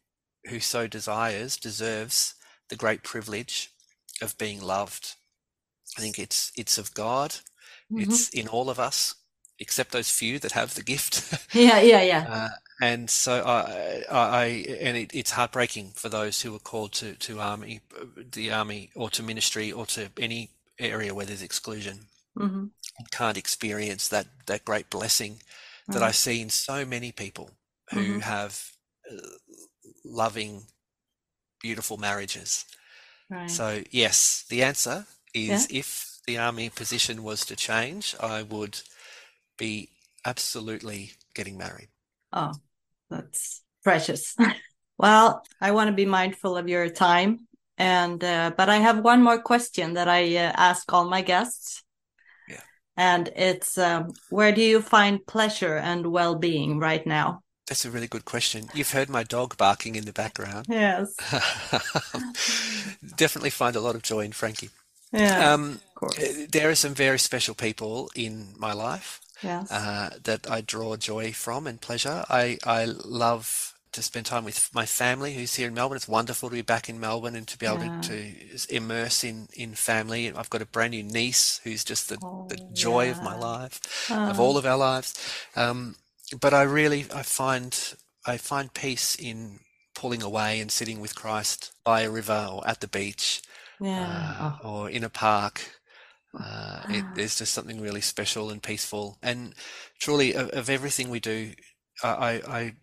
[0.50, 2.36] who so desires deserves
[2.70, 3.72] the great privilege
[4.22, 5.16] of being loved.
[5.98, 7.36] I think it's it's of God.
[7.90, 8.16] Mhm.
[8.16, 9.16] It's in all of us,
[9.60, 11.34] except those few that have the gift.
[11.54, 11.80] Yeah.
[11.82, 12.02] Yeah.
[12.02, 12.28] Yeah.
[12.28, 12.50] uh,
[12.82, 14.46] and so I, I, I
[14.82, 17.82] and it, it's heartbreaking for those who are called to to army,
[18.34, 22.08] the army, or to ministry, or to any area where there's exclusion,
[22.38, 25.42] hmm and can't experience that that great blessing
[25.92, 27.52] that I see in so many people
[27.92, 28.20] who Mhm.
[28.20, 28.72] have
[29.12, 29.18] uh,
[30.06, 30.68] loving,
[31.62, 32.66] beautiful marriages.
[33.30, 33.62] Right.
[33.62, 35.08] So, yes, the answer
[35.48, 35.66] Yeah.
[35.66, 38.82] is if the army position was to change, I would
[39.58, 39.90] be
[40.26, 41.90] absolutely getting married.
[42.34, 42.54] Oh,
[43.10, 44.36] that's precious.
[44.98, 49.24] well, I want to be mindful of your time, and uh, but I have one
[49.24, 51.84] more question that I uh, ask all my guests.
[52.98, 57.42] And it's um, where do you find pleasure and well being right now?
[57.68, 58.70] That's a really good question.
[58.74, 60.68] You've heard my dog barking in the background.
[60.70, 61.16] Yes.
[63.16, 64.70] Definitely find a lot of joy in Frankie.
[65.12, 65.52] Yeah.
[65.52, 65.80] Um,
[66.50, 69.72] there are some very special people in my life yes.
[69.72, 72.24] uh, that I draw joy from and pleasure.
[72.30, 75.96] I, I love to spend time with my family who's here in Melbourne.
[75.98, 78.02] It's wonderful to be back in Melbourne and to be able Yeah.
[78.02, 80.32] to, to immerse in, in family.
[80.32, 83.80] I've got a brand new niece who's just the, the Oh, joy of my life,
[84.10, 84.30] Ah.
[84.30, 85.14] of all of our lives.
[85.56, 85.96] Um,
[86.40, 87.72] but I really I find
[88.26, 89.60] I find peace in
[89.94, 93.42] pulling away and sitting with Christ by a river or at the beach
[93.80, 94.36] yeah.
[94.40, 94.70] uh, Oh.
[94.70, 95.62] or in a park.
[96.38, 99.18] Uh, it, there's just something really special and peaceful.
[99.22, 99.54] And
[100.02, 101.54] truly, of, of everything we do,
[102.04, 102.74] I, I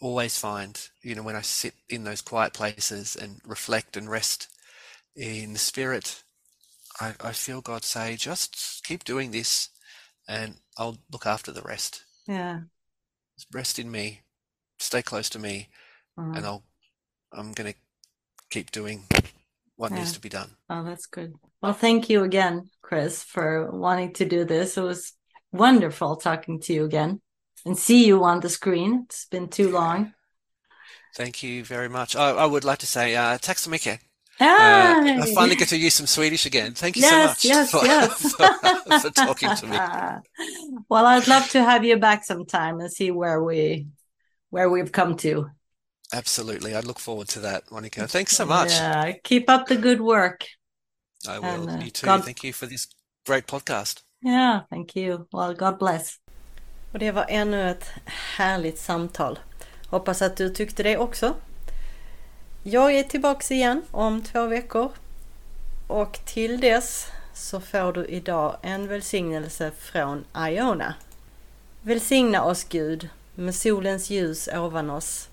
[0.00, 4.48] always find, you know, when I sit in those quiet places and reflect and rest
[5.14, 6.22] in the Spirit,
[7.00, 9.68] I, I feel God say, just keep doing this
[10.28, 12.04] and I'll look after the rest.
[12.26, 12.60] yeah.
[13.54, 14.20] Rest in me,
[14.78, 15.68] stay close to me,
[16.18, 16.44] and mm-hmm.
[16.44, 16.62] I'll,
[17.32, 17.78] I'm going to
[18.50, 19.04] keep doing
[19.76, 20.50] what needs to be done.
[20.68, 21.32] Oh, that's good.
[21.62, 24.76] Well, thank you again, Chris, for wanting to do this.
[24.76, 25.14] It was
[25.52, 27.22] wonderful talking to you again
[27.64, 29.04] and see you on the screen.
[29.06, 30.12] It's been too long.
[31.16, 32.16] Thank you very much.
[32.16, 34.00] I, I would like to say, uh, tack så mycket.
[34.40, 34.44] Uh,
[35.22, 36.72] I finally get to use some Swedish again.
[36.72, 38.32] Thank you yes, so much yes, for, yes.
[38.90, 39.76] for, for talking to me.
[40.88, 43.88] well, I'd love to have you back sometime and see where we
[44.48, 45.50] where we've come to.
[46.12, 46.74] Absolutely.
[46.74, 48.08] I look forward to that, Monica.
[48.08, 48.70] Thanks so much.
[48.70, 50.46] Yeah, keep up the good work.
[51.28, 51.68] I will.
[51.68, 52.06] And, uh, you too.
[52.06, 52.88] God- Thank you for this
[53.26, 54.02] great podcast.
[54.22, 55.28] Yeah, thank you.
[55.32, 56.18] Well, God bless.
[56.92, 57.90] Och det var ännu ett
[58.36, 59.38] härligt samtal.
[59.86, 61.34] Hoppas att du tyckte det också.
[62.62, 64.90] Jag är tillbaks igen om två veckor.
[65.86, 70.94] Och till dess så får du idag en välsignelse från Iona.
[71.82, 75.28] Välsigna oss Gud med solens ljus ovan oss,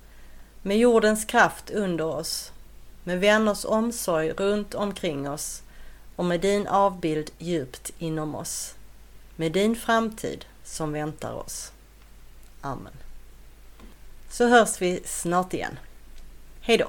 [0.62, 2.51] med jordens kraft under oss,
[3.03, 5.62] med vänners omsorg runt omkring oss
[6.16, 8.76] och med din avbild djupt inom oss,
[9.36, 11.72] med din framtid som väntar oss.
[12.61, 12.93] Amen.
[14.30, 15.80] Så hörs vi snart igen.
[16.61, 16.88] Hej då!